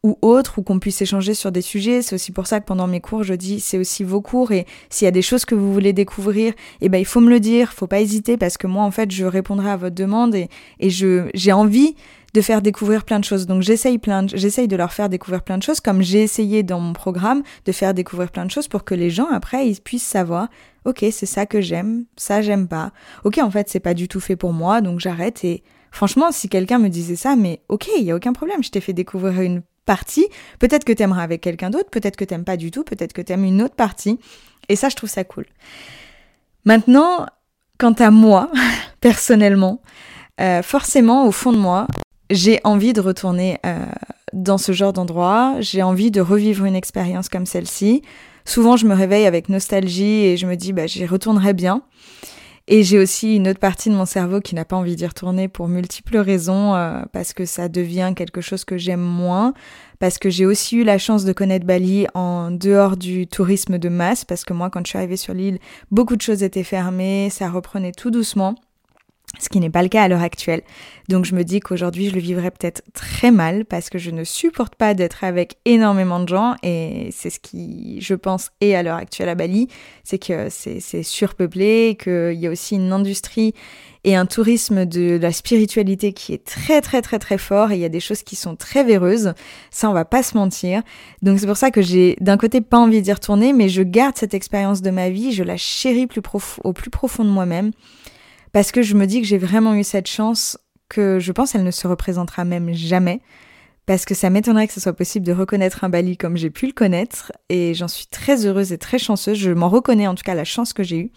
ou 0.04 0.18
autres, 0.20 0.58
ou 0.58 0.62
qu'on 0.62 0.78
puisse 0.78 1.00
échanger 1.00 1.32
sur 1.32 1.50
des 1.50 1.62
sujets. 1.62 2.02
C'est 2.02 2.14
aussi 2.14 2.30
pour 2.30 2.46
ça 2.46 2.60
que 2.60 2.66
pendant 2.66 2.86
mes 2.86 3.00
cours, 3.00 3.24
je 3.24 3.34
dis 3.34 3.58
c'est 3.58 3.78
aussi 3.78 4.04
vos 4.04 4.20
cours 4.20 4.52
et 4.52 4.66
s'il 4.90 5.06
y 5.06 5.08
a 5.08 5.10
des 5.10 5.22
choses 5.22 5.46
que 5.46 5.54
vous 5.54 5.72
voulez 5.72 5.94
découvrir, 5.94 6.52
eh 6.82 6.90
ben 6.90 6.98
il 6.98 7.06
faut 7.06 7.20
me 7.20 7.30
le 7.30 7.40
dire, 7.40 7.72
faut 7.72 7.86
pas 7.86 8.00
hésiter 8.00 8.36
parce 8.36 8.58
que 8.58 8.66
moi 8.66 8.84
en 8.84 8.90
fait 8.90 9.10
je 9.10 9.24
répondrai 9.24 9.70
à 9.70 9.76
votre 9.78 9.94
demande 9.94 10.34
et, 10.34 10.48
et 10.78 10.90
je 10.90 11.30
j'ai 11.32 11.52
envie 11.52 11.96
de 12.34 12.40
faire 12.42 12.60
découvrir 12.60 13.04
plein 13.04 13.18
de 13.18 13.24
choses. 13.24 13.46
Donc 13.46 13.62
j'essaye 13.62 13.96
plein, 13.96 14.26
j'essaye 14.26 14.68
de 14.68 14.76
leur 14.76 14.92
faire 14.92 15.08
découvrir 15.08 15.42
plein 15.42 15.56
de 15.56 15.62
choses, 15.62 15.80
comme 15.80 16.02
j'ai 16.02 16.22
essayé 16.22 16.62
dans 16.62 16.80
mon 16.80 16.92
programme 16.92 17.42
de 17.64 17.72
faire 17.72 17.94
découvrir 17.94 18.30
plein 18.30 18.44
de 18.44 18.50
choses 18.50 18.68
pour 18.68 18.84
que 18.84 18.94
les 18.94 19.08
gens 19.08 19.28
après 19.30 19.66
ils 19.66 19.80
puissent 19.80 20.02
savoir, 20.06 20.48
ok 20.84 21.02
c'est 21.12 21.26
ça 21.26 21.46
que 21.46 21.62
j'aime, 21.62 22.04
ça 22.16 22.42
j'aime 22.42 22.68
pas. 22.68 22.92
Ok 23.24 23.38
en 23.38 23.50
fait 23.50 23.70
c'est 23.70 23.80
pas 23.80 23.94
du 23.94 24.06
tout 24.06 24.20
fait 24.20 24.36
pour 24.36 24.52
moi, 24.52 24.82
donc 24.82 25.00
j'arrête 25.00 25.44
et 25.44 25.62
franchement 25.90 26.30
si 26.30 26.50
quelqu'un 26.50 26.78
me 26.78 26.88
disait 26.88 27.16
ça, 27.16 27.36
mais 27.36 27.62
ok 27.70 27.88
il 27.96 28.04
y 28.04 28.10
a 28.10 28.16
aucun 28.16 28.34
problème, 28.34 28.62
je 28.62 28.68
t'ai 28.70 28.82
fait 28.82 28.92
découvrir 28.92 29.40
une 29.40 29.62
partie. 29.84 30.26
Peut-être 30.58 30.84
que 30.84 30.92
t'aimeras 30.92 31.22
avec 31.22 31.40
quelqu'un 31.40 31.70
d'autre, 31.70 31.90
peut-être 31.90 32.16
que 32.16 32.24
t'aimes 32.24 32.44
pas 32.44 32.56
du 32.56 32.70
tout, 32.70 32.84
peut-être 32.84 33.12
que 33.12 33.22
t'aimes 33.22 33.44
une 33.44 33.62
autre 33.62 33.74
partie. 33.74 34.18
Et 34.68 34.76
ça, 34.76 34.88
je 34.88 34.96
trouve 34.96 35.10
ça 35.10 35.24
cool. 35.24 35.46
Maintenant, 36.64 37.26
quant 37.78 37.92
à 37.92 38.10
moi, 38.10 38.50
personnellement, 39.00 39.82
euh, 40.40 40.62
forcément, 40.62 41.26
au 41.26 41.30
fond 41.30 41.52
de 41.52 41.58
moi, 41.58 41.86
j'ai 42.30 42.60
envie 42.64 42.92
de 42.92 43.00
retourner 43.00 43.58
euh, 43.66 43.84
dans 44.32 44.58
ce 44.58 44.72
genre 44.72 44.92
d'endroit. 44.92 45.56
J'ai 45.60 45.82
envie 45.82 46.10
de 46.10 46.20
revivre 46.20 46.64
une 46.64 46.76
expérience 46.76 47.28
comme 47.28 47.46
celle-ci. 47.46 48.02
Souvent, 48.44 48.76
je 48.76 48.86
me 48.86 48.94
réveille 48.94 49.26
avec 49.26 49.48
nostalgie 49.48 50.24
et 50.24 50.36
je 50.36 50.46
me 50.46 50.56
dis, 50.56 50.72
bah, 50.72 50.86
j'y 50.86 51.06
retournerai 51.06 51.52
bien. 51.54 51.82
Et 52.66 52.82
j'ai 52.82 52.98
aussi 52.98 53.36
une 53.36 53.46
autre 53.48 53.60
partie 53.60 53.90
de 53.90 53.94
mon 53.94 54.06
cerveau 54.06 54.40
qui 54.40 54.54
n'a 54.54 54.64
pas 54.64 54.76
envie 54.76 54.96
d'y 54.96 55.06
retourner 55.06 55.48
pour 55.48 55.68
multiples 55.68 56.16
raisons, 56.16 56.74
euh, 56.74 57.02
parce 57.12 57.34
que 57.34 57.44
ça 57.44 57.68
devient 57.68 58.14
quelque 58.16 58.40
chose 58.40 58.64
que 58.64 58.78
j'aime 58.78 59.02
moins, 59.02 59.52
parce 59.98 60.16
que 60.16 60.30
j'ai 60.30 60.46
aussi 60.46 60.76
eu 60.76 60.84
la 60.84 60.96
chance 60.96 61.26
de 61.26 61.34
connaître 61.34 61.66
Bali 61.66 62.06
en 62.14 62.50
dehors 62.50 62.96
du 62.96 63.26
tourisme 63.26 63.76
de 63.76 63.90
masse, 63.90 64.24
parce 64.24 64.44
que 64.44 64.54
moi, 64.54 64.70
quand 64.70 64.80
je 64.86 64.90
suis 64.90 64.98
arrivée 64.98 65.18
sur 65.18 65.34
l'île, 65.34 65.58
beaucoup 65.90 66.16
de 66.16 66.22
choses 66.22 66.42
étaient 66.42 66.64
fermées, 66.64 67.28
ça 67.30 67.50
reprenait 67.50 67.92
tout 67.92 68.10
doucement 68.10 68.54
ce 69.38 69.48
qui 69.48 69.60
n'est 69.60 69.70
pas 69.70 69.82
le 69.82 69.88
cas 69.88 70.02
à 70.02 70.08
l'heure 70.08 70.22
actuelle. 70.22 70.62
Donc 71.08 71.24
je 71.24 71.34
me 71.34 71.44
dis 71.44 71.60
qu'aujourd'hui 71.60 72.08
je 72.08 72.14
le 72.14 72.20
vivrais 72.20 72.50
peut-être 72.50 72.82
très 72.94 73.30
mal 73.30 73.64
parce 73.64 73.90
que 73.90 73.98
je 73.98 74.10
ne 74.10 74.24
supporte 74.24 74.74
pas 74.74 74.94
d'être 74.94 75.24
avec 75.24 75.56
énormément 75.64 76.20
de 76.20 76.28
gens 76.28 76.54
et 76.62 77.08
c'est 77.12 77.30
ce 77.30 77.40
qui, 77.40 77.98
je 78.00 78.14
pense, 78.14 78.50
est 78.60 78.74
à 78.74 78.82
l'heure 78.82 78.96
actuelle 78.96 79.28
à 79.28 79.34
Bali, 79.34 79.68
c'est 80.02 80.18
que 80.18 80.48
c'est 80.50 81.02
surpeuplé, 81.02 81.98
qu'il 82.02 82.38
y 82.38 82.46
a 82.46 82.50
aussi 82.50 82.76
une 82.76 82.92
industrie 82.92 83.54
et 84.04 84.16
un 84.16 84.26
tourisme 84.26 84.84
de 84.84 85.18
la 85.18 85.32
spiritualité 85.32 86.12
qui 86.12 86.34
est 86.34 86.44
très 86.44 86.80
très 86.80 87.00
très 87.02 87.18
très 87.18 87.38
fort 87.38 87.70
et 87.70 87.76
il 87.76 87.80
y 87.80 87.86
a 87.86 87.90
des 87.90 88.00
choses 88.00 88.22
qui 88.22 88.36
sont 88.36 88.54
très 88.54 88.84
véreuses, 88.84 89.34
ça 89.70 89.90
on 89.90 89.94
va 89.94 90.04
pas 90.04 90.22
se 90.22 90.36
mentir. 90.36 90.82
Donc 91.22 91.38
c'est 91.38 91.46
pour 91.46 91.56
ça 91.56 91.70
que 91.70 91.82
j'ai 91.82 92.16
d'un 92.20 92.36
côté 92.36 92.60
pas 92.60 92.78
envie 92.78 93.02
d'y 93.02 93.12
retourner 93.12 93.52
mais 93.52 93.68
je 93.68 93.82
garde 93.82 94.16
cette 94.16 94.34
expérience 94.34 94.82
de 94.82 94.90
ma 94.90 95.10
vie, 95.10 95.32
je 95.32 95.42
la 95.42 95.56
chéris 95.56 96.06
plus 96.06 96.22
au 96.64 96.72
plus 96.72 96.90
profond 96.90 97.24
de 97.24 97.30
moi-même 97.30 97.72
parce 98.54 98.70
que 98.70 98.82
je 98.82 98.94
me 98.94 99.06
dis 99.06 99.20
que 99.20 99.26
j'ai 99.26 99.36
vraiment 99.36 99.74
eu 99.74 99.82
cette 99.82 100.06
chance 100.06 100.56
que 100.88 101.18
je 101.18 101.32
pense 101.32 101.56
elle 101.56 101.64
ne 101.64 101.72
se 101.72 101.88
représentera 101.88 102.44
même 102.44 102.72
jamais. 102.72 103.20
Parce 103.84 104.04
que 104.04 104.14
ça 104.14 104.30
m'étonnerait 104.30 104.68
que 104.68 104.72
ce 104.72 104.80
soit 104.80 104.92
possible 104.92 105.26
de 105.26 105.32
reconnaître 105.32 105.82
un 105.82 105.88
Bali 105.88 106.16
comme 106.16 106.36
j'ai 106.36 106.50
pu 106.50 106.68
le 106.68 106.72
connaître. 106.72 107.32
Et 107.48 107.74
j'en 107.74 107.88
suis 107.88 108.06
très 108.06 108.46
heureuse 108.46 108.72
et 108.72 108.78
très 108.78 108.98
chanceuse, 108.98 109.36
je 109.36 109.50
m'en 109.50 109.68
reconnais 109.68 110.06
en 110.06 110.14
tout 110.14 110.22
cas 110.22 110.34
la 110.34 110.44
chance 110.44 110.72
que 110.72 110.84
j'ai 110.84 110.98
eue. 110.98 111.10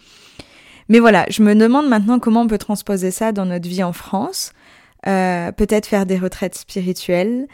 Mais 0.88 0.98
voilà, 0.98 1.26
je 1.30 1.44
me 1.44 1.54
demande 1.54 1.88
maintenant 1.88 2.18
comment 2.18 2.42
on 2.42 2.48
peut 2.48 2.58
transposer 2.58 3.12
ça 3.12 3.30
dans 3.30 3.46
notre 3.46 3.68
vie 3.68 3.84
en 3.84 3.92
France, 3.92 4.52
euh, 5.06 5.52
peut-être 5.52 5.86
faire 5.86 6.06
des 6.06 6.18
retraites 6.18 6.56
spirituelles, 6.56 7.46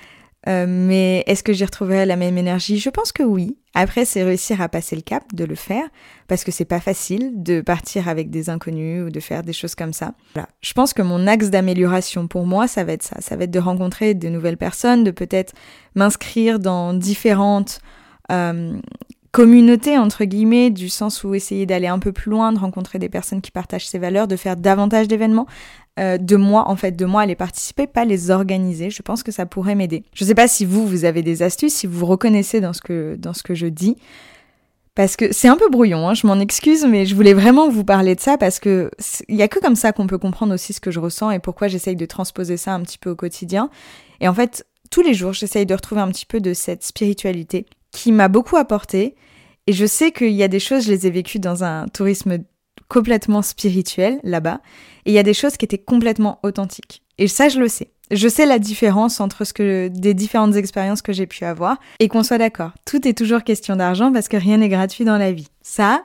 euh, 0.48 0.66
mais 0.68 1.24
est-ce 1.26 1.42
que 1.42 1.52
j'y 1.52 1.64
retrouverai 1.64 2.06
la 2.06 2.16
même 2.16 2.36
énergie? 2.36 2.78
Je 2.78 2.90
pense 2.90 3.12
que 3.12 3.22
oui. 3.22 3.56
Après, 3.74 4.04
c'est 4.04 4.22
réussir 4.22 4.60
à 4.60 4.68
passer 4.68 4.94
le 4.94 5.02
cap, 5.02 5.24
de 5.34 5.44
le 5.44 5.54
faire, 5.54 5.84
parce 6.28 6.44
que 6.44 6.52
c'est 6.52 6.64
pas 6.64 6.80
facile 6.80 7.42
de 7.42 7.60
partir 7.60 8.08
avec 8.08 8.30
des 8.30 8.50
inconnus 8.50 9.04
ou 9.06 9.10
de 9.10 9.20
faire 9.20 9.42
des 9.42 9.52
choses 9.52 9.74
comme 9.74 9.92
ça. 9.92 10.14
Voilà. 10.34 10.48
Je 10.60 10.72
pense 10.74 10.92
que 10.92 11.02
mon 11.02 11.26
axe 11.26 11.50
d'amélioration 11.50 12.28
pour 12.28 12.46
moi, 12.46 12.68
ça 12.68 12.84
va 12.84 12.92
être 12.92 13.02
ça. 13.02 13.16
Ça 13.20 13.36
va 13.36 13.44
être 13.44 13.50
de 13.50 13.58
rencontrer 13.58 14.14
de 14.14 14.28
nouvelles 14.28 14.56
personnes, 14.56 15.02
de 15.02 15.10
peut-être 15.10 15.54
m'inscrire 15.94 16.60
dans 16.60 16.94
différentes 16.94 17.80
euh, 18.30 18.78
communautés, 19.32 19.98
entre 19.98 20.24
guillemets, 20.24 20.70
du 20.70 20.88
sens 20.88 21.24
où 21.24 21.34
essayer 21.34 21.66
d'aller 21.66 21.88
un 21.88 21.98
peu 21.98 22.12
plus 22.12 22.30
loin, 22.30 22.52
de 22.52 22.58
rencontrer 22.60 23.00
des 23.00 23.08
personnes 23.08 23.40
qui 23.40 23.50
partagent 23.50 23.88
ces 23.88 23.98
valeurs, 23.98 24.28
de 24.28 24.36
faire 24.36 24.56
davantage 24.56 25.08
d'événements. 25.08 25.48
Euh, 26.00 26.18
de 26.18 26.34
moi, 26.34 26.68
en 26.68 26.74
fait, 26.74 26.92
de 26.92 27.04
moi 27.04 27.22
à 27.22 27.26
les 27.26 27.36
participer, 27.36 27.86
pas 27.86 28.04
les 28.04 28.30
organiser. 28.30 28.90
Je 28.90 29.02
pense 29.02 29.22
que 29.22 29.30
ça 29.30 29.46
pourrait 29.46 29.76
m'aider. 29.76 30.02
Je 30.12 30.24
sais 30.24 30.34
pas 30.34 30.48
si 30.48 30.64
vous, 30.64 30.86
vous 30.86 31.04
avez 31.04 31.22
des 31.22 31.42
astuces, 31.42 31.74
si 31.74 31.86
vous 31.86 32.00
vous 32.00 32.06
reconnaissez 32.06 32.60
dans 32.60 32.72
ce 32.72 32.80
que, 32.80 33.14
dans 33.16 33.32
ce 33.32 33.44
que 33.44 33.54
je 33.54 33.66
dis. 33.66 33.96
Parce 34.96 35.16
que 35.16 35.32
c'est 35.32 35.48
un 35.48 35.56
peu 35.56 35.68
brouillon, 35.68 36.08
hein, 36.08 36.14
je 36.14 36.26
m'en 36.26 36.38
excuse, 36.38 36.84
mais 36.84 37.04
je 37.04 37.14
voulais 37.16 37.34
vraiment 37.34 37.68
vous 37.68 37.84
parler 37.84 38.14
de 38.14 38.20
ça 38.20 38.38
parce 38.38 38.60
que 38.60 38.92
il 39.28 39.34
y 39.34 39.42
a 39.42 39.48
que 39.48 39.58
comme 39.58 39.74
ça 39.74 39.92
qu'on 39.92 40.06
peut 40.06 40.18
comprendre 40.18 40.54
aussi 40.54 40.72
ce 40.72 40.80
que 40.80 40.92
je 40.92 41.00
ressens 41.00 41.32
et 41.32 41.40
pourquoi 41.40 41.66
j'essaye 41.66 41.96
de 41.96 42.06
transposer 42.06 42.56
ça 42.56 42.74
un 42.74 42.80
petit 42.80 42.98
peu 42.98 43.10
au 43.10 43.16
quotidien. 43.16 43.70
Et 44.20 44.28
en 44.28 44.34
fait, 44.34 44.64
tous 44.90 45.02
les 45.02 45.12
jours, 45.12 45.32
j'essaye 45.32 45.66
de 45.66 45.74
retrouver 45.74 46.00
un 46.00 46.08
petit 46.08 46.26
peu 46.26 46.40
de 46.40 46.54
cette 46.54 46.84
spiritualité 46.84 47.66
qui 47.90 48.12
m'a 48.12 48.28
beaucoup 48.28 48.56
apporté. 48.56 49.16
Et 49.66 49.72
je 49.72 49.86
sais 49.86 50.12
qu'il 50.12 50.30
y 50.30 50.44
a 50.44 50.48
des 50.48 50.60
choses, 50.60 50.84
je 50.84 50.92
les 50.92 51.08
ai 51.08 51.10
vécues 51.10 51.40
dans 51.40 51.64
un 51.64 51.88
tourisme 51.88 52.38
complètement 52.88 53.42
spirituel 53.42 54.20
là-bas, 54.22 54.60
et 55.06 55.10
il 55.10 55.14
y 55.14 55.18
a 55.18 55.22
des 55.22 55.34
choses 55.34 55.56
qui 55.56 55.64
étaient 55.64 55.78
complètement 55.78 56.38
authentiques. 56.42 57.02
Et 57.18 57.28
ça, 57.28 57.48
je 57.48 57.60
le 57.60 57.68
sais. 57.68 57.90
Je 58.10 58.28
sais 58.28 58.44
la 58.44 58.58
différence 58.58 59.20
entre 59.20 59.44
ce 59.44 59.54
que 59.54 59.88
des 59.88 60.12
différentes 60.12 60.56
expériences 60.56 61.00
que 61.00 61.12
j'ai 61.12 61.26
pu 61.26 61.44
avoir 61.44 61.78
et 62.00 62.08
qu'on 62.08 62.22
soit 62.22 62.38
d'accord. 62.38 62.72
Tout 62.84 63.08
est 63.08 63.16
toujours 63.16 63.42
question 63.44 63.76
d'argent 63.76 64.12
parce 64.12 64.28
que 64.28 64.36
rien 64.36 64.58
n'est 64.58 64.68
gratuit 64.68 65.06
dans 65.06 65.16
la 65.16 65.32
vie. 65.32 65.48
Ça, 65.62 66.04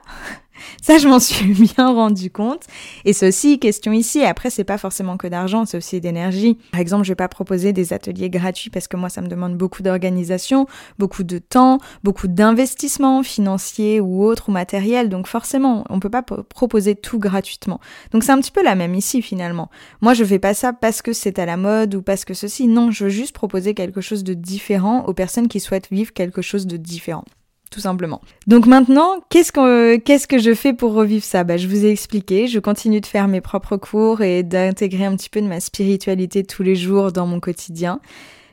ça, 0.82 0.98
je 0.98 1.08
m'en 1.08 1.20
suis 1.20 1.52
bien 1.74 1.92
rendu 1.92 2.30
compte. 2.30 2.64
Et 3.04 3.12
c'est 3.12 3.28
aussi 3.28 3.58
question 3.58 3.92
ici. 3.92 4.22
Après, 4.22 4.50
c'est 4.50 4.64
pas 4.64 4.78
forcément 4.78 5.16
que 5.16 5.26
d'argent, 5.26 5.64
c'est 5.64 5.76
aussi 5.76 6.00
d'énergie. 6.00 6.58
Par 6.72 6.80
exemple, 6.80 7.04
je 7.04 7.10
vais 7.10 7.16
pas 7.16 7.28
proposer 7.28 7.72
des 7.72 7.92
ateliers 7.92 8.30
gratuits 8.30 8.70
parce 8.70 8.88
que 8.88 8.96
moi, 8.96 9.08
ça 9.08 9.20
me 9.20 9.28
demande 9.28 9.56
beaucoup 9.56 9.82
d'organisation, 9.82 10.66
beaucoup 10.98 11.24
de 11.24 11.38
temps, 11.38 11.78
beaucoup 12.04 12.28
d'investissement 12.28 13.22
financier 13.22 14.00
ou 14.00 14.24
autre 14.24 14.48
ou 14.48 14.52
matériel. 14.52 15.08
Donc 15.08 15.26
forcément, 15.26 15.84
on 15.90 16.00
peut 16.00 16.10
pas 16.10 16.22
proposer 16.22 16.94
tout 16.94 17.18
gratuitement. 17.18 17.80
Donc 18.12 18.24
c'est 18.24 18.32
un 18.32 18.40
petit 18.40 18.52
peu 18.52 18.62
la 18.62 18.74
même 18.74 18.94
ici 18.94 19.22
finalement. 19.22 19.70
Moi, 20.00 20.14
je 20.14 20.24
fais 20.24 20.38
pas 20.38 20.54
ça 20.54 20.72
parce 20.72 21.02
que 21.02 21.12
c'est 21.12 21.38
à 21.38 21.46
la 21.46 21.56
mode 21.56 21.94
ou 21.94 22.02
parce 22.02 22.24
que 22.24 22.34
ceci. 22.34 22.66
Non, 22.66 22.90
je 22.90 23.04
veux 23.04 23.10
juste 23.10 23.34
proposer 23.34 23.74
quelque 23.74 24.00
chose 24.00 24.24
de 24.24 24.34
différent 24.34 25.04
aux 25.06 25.14
personnes 25.14 25.48
qui 25.48 25.60
souhaitent 25.60 25.90
vivre 25.90 26.12
quelque 26.12 26.42
chose 26.42 26.66
de 26.66 26.76
différent 26.76 27.24
tout 27.70 27.80
simplement. 27.80 28.20
Donc 28.46 28.66
maintenant, 28.66 29.24
qu'est-ce 29.30 29.52
que, 29.52 29.96
qu'est-ce 29.96 30.26
que 30.26 30.38
je 30.38 30.54
fais 30.54 30.72
pour 30.72 30.92
revivre 30.92 31.24
ça? 31.24 31.44
Bah, 31.44 31.56
Je 31.56 31.68
vous 31.68 31.86
ai 31.86 31.90
expliqué, 31.90 32.48
je 32.48 32.58
continue 32.58 33.00
de 33.00 33.06
faire 33.06 33.28
mes 33.28 33.40
propres 33.40 33.76
cours 33.76 34.22
et 34.22 34.42
d'intégrer 34.42 35.04
un 35.04 35.16
petit 35.16 35.30
peu 35.30 35.40
de 35.40 35.46
ma 35.46 35.60
spiritualité 35.60 36.42
tous 36.42 36.62
les 36.62 36.76
jours 36.76 37.12
dans 37.12 37.26
mon 37.26 37.40
quotidien. 37.40 38.00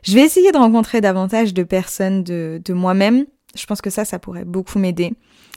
Je 0.03 0.13
vais 0.13 0.21
essayer 0.21 0.51
de 0.51 0.57
rencontrer 0.57 1.01
davantage 1.01 1.53
de 1.53 1.63
personnes 1.63 2.23
de, 2.23 2.61
de 2.63 2.73
moi-même. 2.73 3.25
Je 3.55 3.65
pense 3.65 3.81
que 3.81 3.89
ça, 3.89 4.05
ça 4.05 4.19
pourrait 4.19 4.45
beaucoup 4.45 4.77
m'aider. 4.77 5.13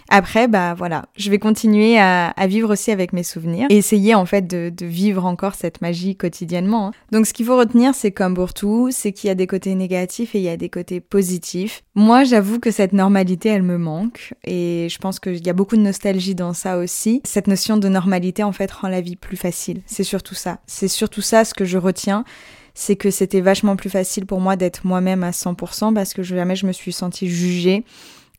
Après, 0.09 0.49
bah 0.49 0.75
voilà, 0.75 1.07
je 1.17 1.31
vais 1.31 1.39
continuer 1.39 1.99
à, 1.99 2.33
vivre 2.47 2.73
aussi 2.73 2.91
avec 2.91 3.13
mes 3.13 3.23
souvenirs 3.23 3.67
et 3.71 3.77
essayer 3.77 4.15
en 4.15 4.27
fait 4.27 4.47
de, 4.47 4.73
vivre 4.85 5.25
encore 5.25 5.55
cette 5.55 5.83
magie 5.83 6.17
quotidiennement. 6.17 6.89
Hein. 6.89 6.93
Donc 7.13 7.27
ce 7.27 7.33
qu'il 7.33 7.47
faut 7.47 7.57
retenir, 7.57 7.95
c'est 7.95 8.11
comme 8.11 8.35
pour 8.35 8.55
tout, 8.55 8.89
c'est 8.91 9.13
qu'il 9.13 9.29
y 9.29 9.31
a 9.31 9.35
des 9.35 9.47
côtés 9.47 9.75
négatifs 9.75 10.35
et 10.35 10.39
il 10.39 10.45
y 10.45 10.49
a 10.49 10.57
des 10.57 10.69
côtés 10.69 11.01
positifs. 11.01 11.83
Moi, 11.95 12.25
j'avoue 12.25 12.59
que 12.59 12.71
cette 12.71 12.93
normalité, 12.93 13.51
elle 13.51 13.63
me 13.63 13.79
manque 13.79 14.35
et 14.45 14.89
je 14.91 14.99
pense 14.99 15.21
qu'il 15.21 15.45
y 15.45 15.51
a 15.51 15.55
beaucoup 15.55 15.77
de 15.77 15.83
nostalgie 15.83 16.35
dans 16.35 16.53
ça 16.53 16.79
aussi. 16.79 17.21
Cette 17.25 17.47
notion 17.47 17.77
de 17.77 17.89
normalité, 17.89 18.43
en 18.43 18.53
fait, 18.53 18.71
rend 18.71 18.89
la 18.89 19.01
vie 19.01 19.17
plus 19.17 19.37
facile. 19.37 19.83
C'est 19.87 20.05
surtout 20.05 20.35
ça. 20.35 20.59
C'est 20.67 20.89
surtout 20.89 21.23
ça 21.23 21.45
ce 21.45 21.55
que 21.55 21.65
je 21.65 21.79
retiens 21.79 22.25
c'est 22.75 22.97
que 22.97 23.11
c'était 23.11 23.41
vachement 23.41 23.77
plus 23.77 23.91
facile 23.91 24.27
pour 24.27 24.41
moi 24.41 24.57
d'être 24.57 24.87
moi-même 24.87 25.23
à 25.23 25.31
100% 25.31 25.93
parce 25.93 26.15
que 26.15 26.23
jamais 26.23 26.57
je 26.57 26.67
me 26.67 26.73
suis 26.73 26.93
sentie 26.93 27.29
jugée 27.29 27.85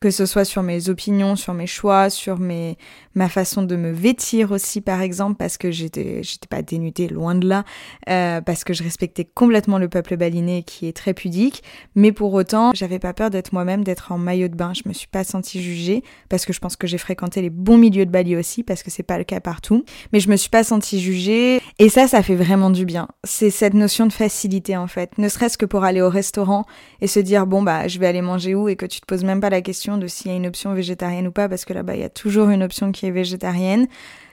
que 0.02 0.10
ce 0.10 0.26
soit 0.26 0.44
sur 0.44 0.64
mes 0.64 0.88
opinions, 0.88 1.36
sur 1.36 1.54
mes 1.54 1.68
choix, 1.68 2.10
sur 2.10 2.40
mes 2.40 2.76
ma 3.14 3.28
façon 3.28 3.62
de 3.62 3.76
me 3.76 3.90
vêtir 3.90 4.50
aussi 4.50 4.80
par 4.80 5.00
exemple 5.00 5.36
parce 5.38 5.58
que 5.58 5.70
j'étais 5.70 6.22
j'étais 6.22 6.46
pas 6.48 6.62
dénudée 6.62 7.08
loin 7.08 7.34
de 7.34 7.46
là 7.46 7.64
euh, 8.08 8.40
parce 8.40 8.64
que 8.64 8.72
je 8.72 8.82
respectais 8.82 9.24
complètement 9.24 9.78
le 9.78 9.88
peuple 9.88 10.16
balinais 10.16 10.62
qui 10.62 10.88
est 10.88 10.96
très 10.96 11.14
pudique. 11.14 11.62
Mais 11.94 12.10
pour 12.10 12.32
autant 12.34 12.72
j'avais 12.74 12.98
pas 12.98 13.12
peur 13.12 13.30
d'être 13.30 13.52
moi-même 13.52 13.84
d'être 13.84 14.10
en 14.10 14.18
maillot 14.18 14.48
de 14.48 14.56
bain. 14.56 14.72
Je 14.74 14.88
me 14.88 14.92
suis 14.92 15.06
pas 15.06 15.22
sentie 15.22 15.62
jugée 15.62 16.02
parce 16.28 16.46
que 16.46 16.52
je 16.52 16.58
pense 16.58 16.74
que 16.74 16.86
j'ai 16.86 16.98
fréquenté 16.98 17.40
les 17.40 17.50
bons 17.50 17.78
milieux 17.78 18.06
de 18.06 18.10
Bali 18.10 18.34
aussi 18.34 18.64
parce 18.64 18.82
que 18.82 18.90
c'est 18.90 19.02
pas 19.04 19.18
le 19.18 19.24
cas 19.24 19.40
partout. 19.40 19.84
Mais 20.12 20.18
je 20.18 20.28
me 20.28 20.36
suis 20.36 20.50
pas 20.50 20.64
sentie 20.64 21.00
jugée 21.00 21.60
et 21.78 21.88
ça 21.88 22.08
ça 22.08 22.22
fait 22.24 22.36
vraiment 22.36 22.70
du 22.70 22.84
bien. 22.84 23.06
C'est 23.22 23.50
cette 23.50 23.74
notion 23.74 24.06
de 24.06 24.12
facilité 24.12 24.76
en 24.76 24.88
fait. 24.88 25.16
Ne 25.18 25.28
serait-ce 25.28 25.56
que 25.56 25.66
pour 25.66 25.84
aller 25.84 26.02
au 26.02 26.10
restaurant 26.10 26.64
et 27.00 27.06
se 27.06 27.20
dire 27.20 27.46
bon 27.46 27.62
bah 27.62 27.86
je 27.86 28.00
vais 28.00 28.08
aller 28.08 28.22
manger 28.22 28.56
où 28.56 28.68
et 28.68 28.74
que 28.74 28.86
tu 28.86 29.00
te 29.00 29.06
poses 29.06 29.24
même 29.24 29.40
pas 29.40 29.50
la 29.50 29.60
question 29.60 29.91
de 29.98 30.06
s'il 30.06 30.30
y 30.30 30.34
a 30.34 30.36
une 30.36 30.46
option 30.46 30.74
végétarienne 30.74 31.26
ou 31.26 31.32
pas, 31.32 31.48
parce 31.48 31.64
que 31.64 31.72
là-bas, 31.72 31.94
il 31.94 32.00
y 32.00 32.04
a 32.04 32.10
toujours 32.10 32.50
une 32.50 32.62
option 32.62 32.92
qui 32.92 33.06
est 33.06 33.10
végétarienne. 33.10 33.86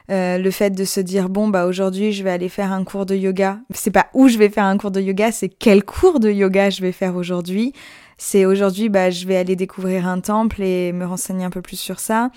Euh, 0.09 0.39
le 0.39 0.49
fait 0.49 0.71
de 0.71 0.85
se 0.85 0.99
dire 0.99 1.29
bon 1.29 1.49
bah 1.49 1.67
aujourd'hui 1.67 2.11
je 2.13 2.23
vais 2.23 2.31
aller 2.31 2.49
faire 2.49 2.71
un 2.71 2.83
cours 2.83 3.05
de 3.05 3.15
yoga. 3.15 3.59
C'est 3.71 3.91
pas 3.91 4.07
où 4.13 4.27
je 4.27 4.39
vais 4.39 4.49
faire 4.49 4.63
un 4.63 4.77
cours 4.77 4.89
de 4.89 4.99
yoga 4.99 5.31
c'est 5.31 5.49
quel 5.49 5.83
cours 5.83 6.19
de 6.19 6.31
yoga 6.31 6.71
je 6.71 6.81
vais 6.81 6.91
faire 6.91 7.15
aujourd'hui. 7.15 7.73
C'est 8.17 8.45
aujourd'hui 8.45 8.89
bah 8.89 9.11
je 9.11 9.27
vais 9.27 9.37
aller 9.37 9.55
découvrir 9.55 10.07
un 10.07 10.19
temple 10.19 10.63
et 10.63 10.91
me 10.93 11.05
renseigner 11.05 11.45
un 11.45 11.51
peu 11.51 11.61
plus 11.61 11.79
sur 11.79 11.99
ça. 11.99 12.31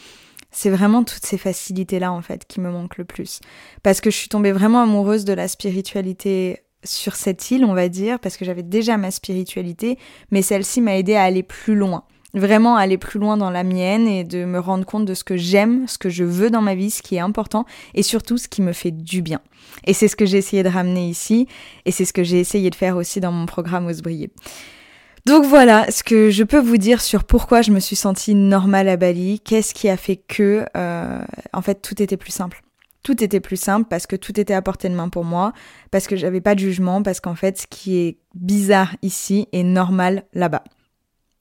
C'est 0.51 0.69
vraiment 0.69 1.03
toutes 1.03 1.25
ces 1.25 1.39
facilités 1.39 1.99
là 1.99 2.13
en 2.13 2.21
fait 2.21 2.45
qui 2.47 2.61
me 2.61 2.71
manquent 2.71 2.99
le 2.99 3.07
plus. 3.07 3.41
Parce 3.83 4.03
que 4.03 4.11
je 4.11 4.17
suis 4.17 4.29
tombée 4.29 4.53
vraiment 4.53 4.83
amoureuse 4.83 5.25
de 5.25 5.33
la 5.33 5.49
spiritualité 5.49 6.65
sur 6.85 7.15
cette 7.17 7.51
île 7.51 7.65
on 7.65 7.75
va 7.75 7.89
dire 7.89 8.19
parce 8.19 8.37
que 8.37 8.45
j'avais 8.45 8.65
déjà 8.65 8.97
ma 8.97 9.13
spiritualité 9.13 9.99
mais 10.33 10.43
celle-ci 10.43 10.81
m'a 10.81 10.99
aidé 10.99 11.15
à 11.15 11.23
aller 11.23 11.45
plus 11.45 11.77
loin 11.77 12.03
vraiment 12.35 12.77
aller 12.77 12.99
plus 12.99 13.21
loin 13.21 13.37
dans 13.37 13.51
la 13.51 13.65
mienne 13.65 14.07
et 14.09 14.25
de 14.25 14.45
me 14.45 14.59
rendre 14.59 14.85
compte 14.85 15.05
de 15.05 15.15
ce 15.15 15.25
que 15.25 15.37
j'aime, 15.37 15.87
ce 15.87 15.99
que 15.99 16.09
je 16.09 16.25
veux 16.25 16.51
dans 16.51 16.63
ma 16.63 16.75
vie, 16.75 16.91
ce 16.91 17.03
qui 17.03 17.17
est 17.17 17.21
important 17.21 17.67
et 17.95 18.03
surtout 18.03 18.39
ce 18.39 18.49
qui 18.49 18.63
me 18.63 18.73
fait 18.73 18.91
du 18.91 19.23
bien. 19.23 19.41
Et 19.85 19.93
c'est 19.93 20.09
ce 20.09 20.17
que 20.17 20.27
j'ai 20.27 20.39
essayé 20.39 20.63
de 20.63 20.69
ramener 20.69 21.09
ici 21.09 21.47
et 21.85 21.91
c'est 21.91 22.05
ce 22.05 22.13
que 22.13 22.25
j'ai 22.25 22.41
essayé 22.41 22.71
de 22.71 22.75
faire 22.75 22.97
aussi 22.97 23.21
dans 23.21 23.33
mon 23.33 23.47
programme 23.47 23.87
Ose 23.87 24.03
briller. 24.03 24.31
Donc 25.25 25.45
voilà 25.45 25.89
ce 25.91 26.03
que 26.03 26.31
je 26.31 26.43
peux 26.43 26.59
vous 26.59 26.79
dire 26.79 27.01
sur 27.01 27.23
pourquoi 27.23 27.63
je 27.63 27.71
me 27.71 27.79
suis 27.79 27.95
sentie 27.95 28.35
normale 28.35 28.89
à 28.89 28.97
Bali, 28.97 29.39
qu'est-ce 29.41 29.73
qui 29.73 29.89
a 29.89 29.97
fait 29.97 30.17
que, 30.17 30.67
euh, 30.77 31.21
en 31.53 31.63
fait, 31.63 31.81
tout 31.81 32.03
était 32.03 32.17
plus 32.17 32.33
simple. 32.33 32.63
Tout 33.05 33.23
était 33.23 33.41
plus 33.41 33.57
simple 33.57 33.87
parce 33.89 34.09
que 34.09 34.17
tout 34.17 34.41
était 34.41 34.55
à 34.55 34.63
portée 34.63 34.89
de 34.89 34.95
main 34.95 35.09
pour 35.09 35.25
moi, 35.25 35.53
parce 35.93 36.09
que 36.09 36.17
j'avais 36.17 36.41
pas 36.41 36.55
de 36.55 36.61
jugement, 36.61 37.03
parce 37.03 37.21
qu'en 37.21 37.37
fait, 37.37 37.59
ce 37.59 37.67
qui 37.69 37.99
est 37.99 38.19
bizarre 38.35 38.97
ici 39.03 39.49
est 39.53 39.63
normal 39.63 40.25
là-bas. 40.35 40.65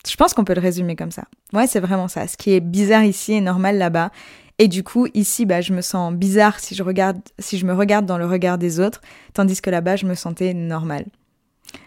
Je 0.08 0.16
pense 0.16 0.34
qu'on 0.34 0.44
peut 0.44 0.56
le 0.56 0.62
résumer 0.62 0.96
comme 0.96 1.12
ça. 1.12 1.26
Ouais, 1.54 1.68
c'est 1.68 1.80
vraiment 1.80 2.08
ça. 2.08 2.28
Ce 2.28 2.38
qui 2.38 2.54
est 2.54 2.60
bizarre 2.60 3.04
ici 3.04 3.34
est 3.34 3.42
normal 3.42 3.78
là-bas. 3.78 4.12
Et 4.60 4.68
du 4.68 4.84
coup, 4.84 5.08
ici, 5.14 5.46
bah, 5.46 5.62
je 5.62 5.74
me 5.74 5.82
sens 5.82 6.14
bizarre 6.14 6.60
si 6.60 6.76
je 6.76 6.84
regarde, 6.84 7.20
si 7.40 7.58
je 7.58 7.66
me 7.66 7.74
regarde 7.74 8.06
dans 8.06 8.18
le 8.18 8.26
regard 8.26 8.58
des 8.58 8.80
autres, 8.80 9.02
tandis 9.34 9.60
que 9.62 9.70
là-bas, 9.70 9.96
je 9.96 10.06
me 10.06 10.16
sentais 10.16 10.54
normal. 10.54 11.06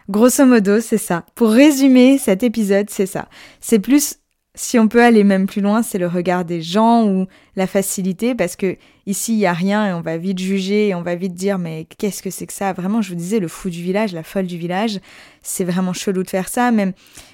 Grosso 0.09 0.45
modo, 0.45 0.81
c'est 0.81 0.99
ça. 0.99 1.25
Pour 1.35 1.51
résumer 1.51 2.19
cet 2.19 2.43
épisode, 2.43 2.91
c'est 2.91 3.07
ça. 3.07 3.29
C'est 3.61 3.79
plus, 3.79 4.17
si 4.55 4.79
on 4.79 4.89
peut 4.89 5.03
aller 5.03 5.25
même 5.25 5.47
plus 5.47 5.61
loin, 5.61 5.83
c'est 5.83 5.99
le 5.99 6.09
regard 6.09 6.45
des 6.45 6.63
gens 6.63 7.07
ou 7.07 7.27
la 7.57 7.67
facilité, 7.67 8.35
parce 8.35 8.57
que 8.57 8.77
ici, 9.07 9.35
il 9.35 9.39
y 9.39 9.47
a 9.47 9.53
rien 9.53 9.89
et 9.89 9.93
on 9.93 10.01
va 10.01 10.17
vite 10.17 10.39
juger 10.39 10.89
et 10.89 10.95
on 10.95 11.03
va 11.03 11.15
vite 11.15 11.35
dire, 11.35 11.59
mais 11.59 11.87
qu'est-ce 11.99 12.23
que 12.23 12.31
c'est 12.31 12.47
que 12.47 12.53
ça? 12.53 12.73
Vraiment, 12.73 13.03
je 13.03 13.11
vous 13.11 13.15
disais, 13.15 13.41
le 13.41 13.49
fou 13.49 13.71
du 13.71 13.83
village, 13.83 14.13
la 14.13 14.23
folle 14.23 14.47
du 14.47 14.59
village, 14.59 15.01
c'est 15.43 15.65
vraiment 15.65 15.93
chelou 15.93 16.23
de 16.23 16.31
faire 16.31 16.49
ça. 16.49 16.71
Même 16.71 16.93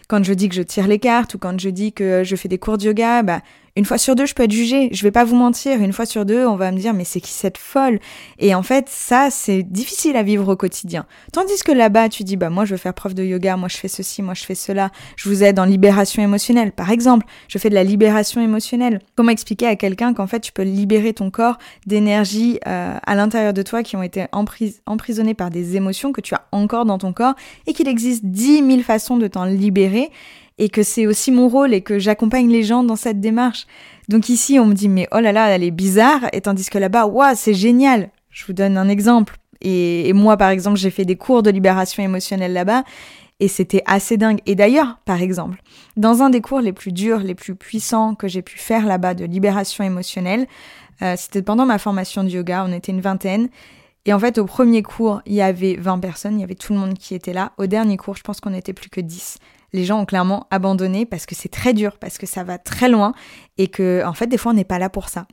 quand 0.09 0.25
je 0.25 0.33
dis 0.33 0.49
que 0.49 0.55
je 0.55 0.63
tire 0.63 0.89
les 0.89 0.99
cartes 0.99 1.35
ou 1.35 1.39
quand 1.39 1.59
je 1.59 1.71
dis 1.71 1.93
que 1.93 2.25
je 2.25 2.37
fais 2.37 2.49
des 2.49 2.59
cours 2.59 2.79
de 2.79 2.85
yoga, 2.85 3.23
bah, 3.23 3.41
une 3.77 3.85
fois 3.85 3.99
sur 3.99 4.17
deux, 4.17 4.27
je 4.27 4.35
peux 4.35 4.43
être 4.43 4.53
jugée. 4.53 4.89
Je 4.93 5.03
vais 5.05 5.13
pas 5.13 5.23
vous 5.23 5.37
mentir. 5.37 5.81
Une 5.81 5.93
fois 5.93 6.05
sur 6.05 6.27
deux, 6.27 6.45
on 6.45 6.57
va 6.57 6.73
me 6.73 6.77
dire, 6.77 6.93
mais 6.93 7.05
c'est 7.05 7.21
qui 7.21 7.31
cette 7.31 7.57
folle? 7.57 8.01
Et 8.41 8.53
en 8.55 8.65
fait, 8.65 8.89
ça, 8.89 9.29
c'est 9.31 9.63
difficile 9.63 10.17
à 10.17 10.25
vivre 10.25 10.49
au 10.53 10.57
quotidien. 10.57 11.07
Tandis 11.33 11.63
que 11.65 11.71
là-bas, 11.71 12.09
tu 12.09 12.25
dis, 12.25 12.37
bah, 12.37 12.51
moi, 12.51 12.65
je 12.65 12.73
veux 12.73 12.79
faire 12.79 12.95
prof 12.95 13.15
de 13.15 13.23
yoga, 13.23 13.57
moi, 13.57 13.69
je 13.69 13.77
fais 13.77 13.87
ceci, 13.87 14.23
moi, 14.23 14.35
je 14.35 14.45
fais 14.45 14.57
cela. 14.57 14.91
Je 15.15 15.29
vous 15.29 15.45
aide 15.45 15.61
en 15.61 15.65
libération 15.65 16.21
émotionnelle. 16.21 16.73
Par 16.73 16.91
exemple, 16.91 17.27
je 17.47 17.59
fais 17.59 17.71
de 17.71 17.77
la 17.77 17.85
libération 17.85 18.41
émotionnelle. 18.41 19.01
Comment 19.15 19.31
expliquer 19.31 19.69
à 19.69 19.77
quelqu'un 19.77 20.15
qu'en 20.15 20.27
fait, 20.27 20.41
tu 20.41 20.51
peux 20.51 20.65
libérer 20.65 21.15
ton 21.15 21.31
corps 21.31 21.59
d'énergie 21.87 22.59
euh, 22.66 22.96
à 23.05 23.14
l'intérieur 23.14 23.53
de 23.53 23.62
toi 23.62 23.83
qui 23.83 23.96
ont 23.96 24.03
été 24.03 24.27
emprisonnées 24.87 25.35
par 25.35 25.51
des 25.51 25.77
émotions 25.77 26.12
que 26.12 26.20
tu 26.20 26.35
as 26.35 26.46
encore 26.53 26.85
dans 26.85 26.99
ton 26.99 27.12
corps 27.12 27.35
et 27.66 27.73
qu'il 27.73 27.88
existe 27.88 28.25
dix 28.25 28.62
mille 28.62 28.85
façons 28.85 29.16
de 29.16 29.27
t'en 29.27 29.44
libérer 29.44 30.11
et 30.59 30.68
que 30.68 30.83
c'est 30.83 31.07
aussi 31.07 31.33
mon 31.33 31.49
rôle 31.49 31.73
et 31.73 31.81
que 31.81 31.99
j'accompagne 31.99 32.51
les 32.51 32.62
gens 32.62 32.85
dans 32.85 32.96
cette 32.96 33.20
démarche. 33.20 33.66
Donc 34.09 34.29
ici, 34.29 34.59
on 34.59 34.66
me 34.66 34.75
dit 34.75 34.88
mais 34.88 35.09
oh 35.12 35.20
là 35.20 35.33
là, 35.33 35.49
elle 35.49 35.64
est 35.64 35.70
bizarre 35.70 36.29
et 36.33 36.40
tandis 36.40 36.68
que 36.68 36.79
là-bas, 36.79 37.07
waouh, 37.07 37.35
c'est 37.35 37.55
génial. 37.55 38.11
Je 38.31 38.44
vous 38.46 38.53
donne 38.53 38.77
un 38.77 38.88
exemple. 38.88 39.37
Et, 39.62 40.09
et 40.09 40.12
moi, 40.12 40.37
par 40.37 40.51
exemple, 40.51 40.79
j'ai 40.79 40.90
fait 40.90 41.05
des 41.05 41.16
cours 41.16 41.42
de 41.42 41.51
libération 41.51 42.03
émotionnelle 42.03 42.53
là-bas 42.53 42.85
et 43.40 43.49
c'était 43.49 43.83
assez 43.87 44.16
dingue. 44.16 44.40
Et 44.46 44.55
d'ailleurs, 44.55 44.99
par 45.05 45.20
exemple, 45.20 45.62
dans 45.96 46.23
un 46.23 46.31
des 46.31 46.40
cours 46.40 46.61
les 46.61 46.73
plus 46.73 46.92
durs, 46.92 47.20
les 47.20 47.35
plus 47.35 47.57
puissants 47.57 48.14
que 48.14 48.29
j'ai 48.29 48.42
pu 48.42 48.59
faire 48.59 48.87
là-bas 48.87 49.14
de 49.14 49.25
libération 49.25 49.83
émotionnelle, 49.83 50.46
euh, 51.03 51.15
c'était 51.17 51.43
pendant 51.43 51.67
ma 51.67 51.79
formation 51.79 52.25
de 52.25 52.29
yoga, 52.29 52.65
on 52.67 52.73
était 52.73 52.93
une 52.93 53.01
vingtaine. 53.01 53.49
Et 54.07 54.13
en 54.15 54.19
fait, 54.19 54.39
au 54.39 54.47
premier 54.47 54.83
cours, 54.83 55.21
il 55.27 55.35
y 55.35 55.43
avait 55.43 55.77
20 55.77 55.99
personnes, 55.99 56.39
il 56.39 56.41
y 56.41 56.45
avait 56.45 56.55
tout 56.55 56.73
le 56.73 56.79
monde 56.79 56.95
qui 56.95 57.15
était 57.15 57.33
là. 57.33 57.53
Au 57.59 57.67
dernier 57.67 57.97
cours, 57.97 58.17
je 58.17 58.23
pense 58.23 58.41
qu'on 58.41 58.51
n'était 58.51 58.73
plus 58.73 58.89
que 58.89 59.01
10. 59.01 59.39
Les 59.73 59.85
gens 59.85 60.01
ont 60.01 60.07
clairement 60.07 60.47
abandonné 60.51 61.07
parce 61.07 61.27
que 61.27 61.35
c'est 61.35 61.51
très 61.51 61.75
dur, 61.75 61.99
parce 61.99 62.19
que 62.19 62.27
ça 62.27 62.43
va 62.43 62.59
très 62.59 62.89
loin 62.89 63.13
et 63.59 63.69
que, 63.69 64.03
en 64.05 64.15
fait, 64.15 64.27
des 64.27 64.39
fois, 64.39 64.53
on 64.53 64.55
n'est 64.55 64.65
pas 64.65 64.79
là 64.79 64.89
pour 64.89 65.09
ça. 65.09 65.27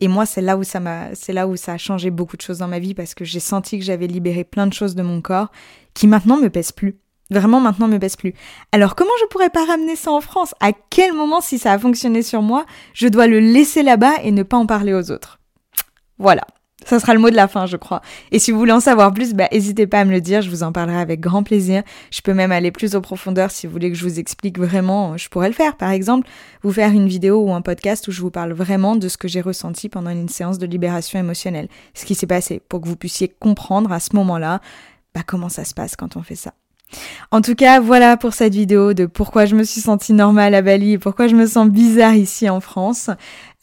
Et 0.00 0.08
moi, 0.08 0.26
c'est 0.26 0.40
là 0.40 0.56
où 0.56 0.64
ça 0.64 0.80
m'a, 0.80 1.14
c'est 1.14 1.32
là 1.32 1.46
où 1.46 1.56
ça 1.56 1.72
a 1.72 1.78
changé 1.78 2.10
beaucoup 2.10 2.36
de 2.36 2.42
choses 2.42 2.58
dans 2.58 2.68
ma 2.68 2.78
vie 2.78 2.94
parce 2.94 3.14
que 3.14 3.24
j'ai 3.24 3.40
senti 3.40 3.78
que 3.78 3.84
j'avais 3.84 4.06
libéré 4.06 4.44
plein 4.44 4.66
de 4.66 4.72
choses 4.72 4.94
de 4.94 5.02
mon 5.02 5.20
corps 5.20 5.50
qui 5.92 6.06
maintenant 6.06 6.36
me 6.36 6.50
pèsent 6.50 6.72
plus. 6.72 6.98
Vraiment, 7.30 7.60
maintenant, 7.60 7.88
me 7.88 7.98
pèse 7.98 8.16
plus. 8.16 8.34
Alors, 8.72 8.94
comment 8.94 9.10
je 9.20 9.26
pourrais 9.26 9.50
pas 9.50 9.64
ramener 9.64 9.96
ça 9.96 10.12
en 10.12 10.20
France? 10.20 10.54
À 10.60 10.72
quel 10.90 11.12
moment, 11.12 11.40
si 11.40 11.58
ça 11.58 11.72
a 11.72 11.78
fonctionné 11.78 12.22
sur 12.22 12.42
moi, 12.42 12.66
je 12.92 13.08
dois 13.08 13.26
le 13.26 13.40
laisser 13.40 13.82
là-bas 13.82 14.14
et 14.22 14.30
ne 14.30 14.42
pas 14.42 14.58
en 14.58 14.66
parler 14.66 14.92
aux 14.92 15.10
autres? 15.10 15.38
Voilà. 16.18 16.42
Ça 16.84 17.00
sera 17.00 17.14
le 17.14 17.20
mot 17.20 17.30
de 17.30 17.34
la 17.34 17.48
fin, 17.48 17.64
je 17.64 17.78
crois. 17.78 18.02
Et 18.30 18.38
si 18.38 18.52
vous 18.52 18.58
voulez 18.58 18.72
en 18.72 18.80
savoir 18.80 19.14
plus, 19.14 19.32
bah, 19.32 19.48
n'hésitez 19.50 19.86
pas 19.86 20.00
à 20.00 20.04
me 20.04 20.10
le 20.10 20.20
dire, 20.20 20.42
je 20.42 20.50
vous 20.50 20.62
en 20.62 20.70
parlerai 20.70 21.00
avec 21.00 21.18
grand 21.18 21.42
plaisir. 21.42 21.82
Je 22.10 22.20
peux 22.20 22.34
même 22.34 22.52
aller 22.52 22.70
plus 22.70 22.94
en 22.94 23.00
profondeur 23.00 23.50
si 23.50 23.66
vous 23.66 23.72
voulez 23.72 23.90
que 23.90 23.96
je 23.96 24.04
vous 24.04 24.18
explique 24.18 24.58
vraiment, 24.58 25.16
je 25.16 25.30
pourrais 25.30 25.48
le 25.48 25.54
faire. 25.54 25.76
Par 25.76 25.90
exemple, 25.90 26.28
vous 26.62 26.72
faire 26.72 26.90
une 26.90 27.08
vidéo 27.08 27.40
ou 27.40 27.54
un 27.54 27.62
podcast 27.62 28.06
où 28.08 28.12
je 28.12 28.20
vous 28.20 28.30
parle 28.30 28.52
vraiment 28.52 28.96
de 28.96 29.08
ce 29.08 29.16
que 29.16 29.28
j'ai 29.28 29.40
ressenti 29.40 29.88
pendant 29.88 30.10
une 30.10 30.28
séance 30.28 30.58
de 30.58 30.66
libération 30.66 31.18
émotionnelle. 31.18 31.68
Ce 31.94 32.04
qui 32.04 32.14
s'est 32.14 32.26
passé, 32.26 32.60
pour 32.68 32.82
que 32.82 32.88
vous 32.88 32.96
puissiez 32.96 33.28
comprendre 33.28 33.90
à 33.90 34.00
ce 34.00 34.14
moment-là, 34.16 34.60
bah, 35.14 35.22
comment 35.26 35.48
ça 35.48 35.64
se 35.64 35.72
passe 35.72 35.96
quand 35.96 36.16
on 36.16 36.22
fait 36.22 36.36
ça. 36.36 36.52
En 37.30 37.40
tout 37.40 37.54
cas, 37.54 37.80
voilà 37.80 38.16
pour 38.16 38.34
cette 38.34 38.54
vidéo 38.54 38.94
de 38.94 39.06
pourquoi 39.06 39.44
je 39.44 39.56
me 39.56 39.64
suis 39.64 39.80
sentie 39.80 40.12
normale 40.12 40.54
à 40.54 40.62
Bali 40.62 40.92
et 40.92 40.98
pourquoi 40.98 41.26
je 41.26 41.34
me 41.34 41.46
sens 41.46 41.68
bizarre 41.68 42.14
ici 42.14 42.48
en 42.48 42.60
France. 42.60 43.10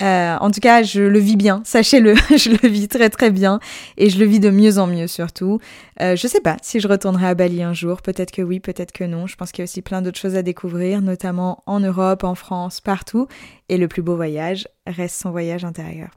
Euh, 0.02 0.36
en 0.38 0.52
tout 0.52 0.60
cas, 0.60 0.84
je 0.84 1.02
le 1.02 1.20
vis 1.20 1.38
bien, 1.38 1.62
sachez-le, 1.64 2.16
je 2.36 2.50
le 2.50 2.68
vis 2.68 2.88
très 2.88 3.10
très 3.10 3.32
bien 3.32 3.60
et 3.98 4.10
je 4.10 4.20
le 4.20 4.26
vis 4.26 4.40
de 4.40 4.50
mieux 4.50 4.78
en 4.80 4.88
mieux 4.88 5.08
surtout. 5.08 5.60
Euh, 6.02 6.16
je 6.16 6.28
sais 6.28 6.42
pas 6.42 6.58
si 6.62 6.80
je 6.80 6.88
retournerai 6.88 7.28
à 7.28 7.36
Bali 7.36 7.64
un 7.64 7.74
jour, 7.74 8.02
peut-être 8.02 8.32
que 8.32 8.42
oui, 8.42 8.60
peut-être 8.60 8.92
que 8.92 9.04
non. 9.04 9.28
Je 9.28 9.36
pense 9.36 9.52
qu'il 9.52 9.62
y 9.62 9.64
a 9.64 9.66
aussi 9.66 9.82
plein 9.82 10.02
d'autres 10.02 10.20
choses 10.20 10.36
à 10.36 10.42
découvrir, 10.42 11.02
notamment 11.02 11.64
en 11.66 11.80
Europe, 11.80 12.24
en 12.24 12.36
France, 12.36 12.82
partout. 12.82 13.28
Et 13.70 13.78
le 13.78 13.88
plus 13.88 14.02
beau 14.02 14.16
voyage 14.16 14.68
reste 14.88 15.22
son 15.22 15.32
voyage 15.32 15.64
intérieur. 15.64 16.10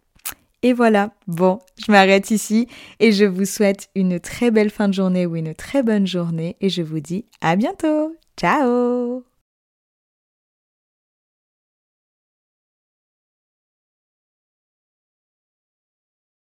Et 0.65 0.73
voilà, 0.73 1.11
bon, 1.27 1.59
je 1.87 1.93
m'arrête 1.93 2.31
ici 2.31 2.69
et 2.99 3.13
je 3.13 3.27
vous 3.27 3.45
souhaite 3.45 3.91
une 3.95 4.19
très 4.19 4.51
belle 4.51 4.71
fin 4.71 4.89
de 4.89 4.95
journée 4.95 5.27
ou 5.27 5.37
une 5.37 5.55
très 5.55 5.83
bonne 5.83 6.07
journée 6.07 6.57
et 6.63 6.71
je 6.71 6.81
vous 6.81 7.01
dis 7.01 7.27
à 7.43 7.55
bientôt. 7.55 8.17
Ciao 8.39 9.34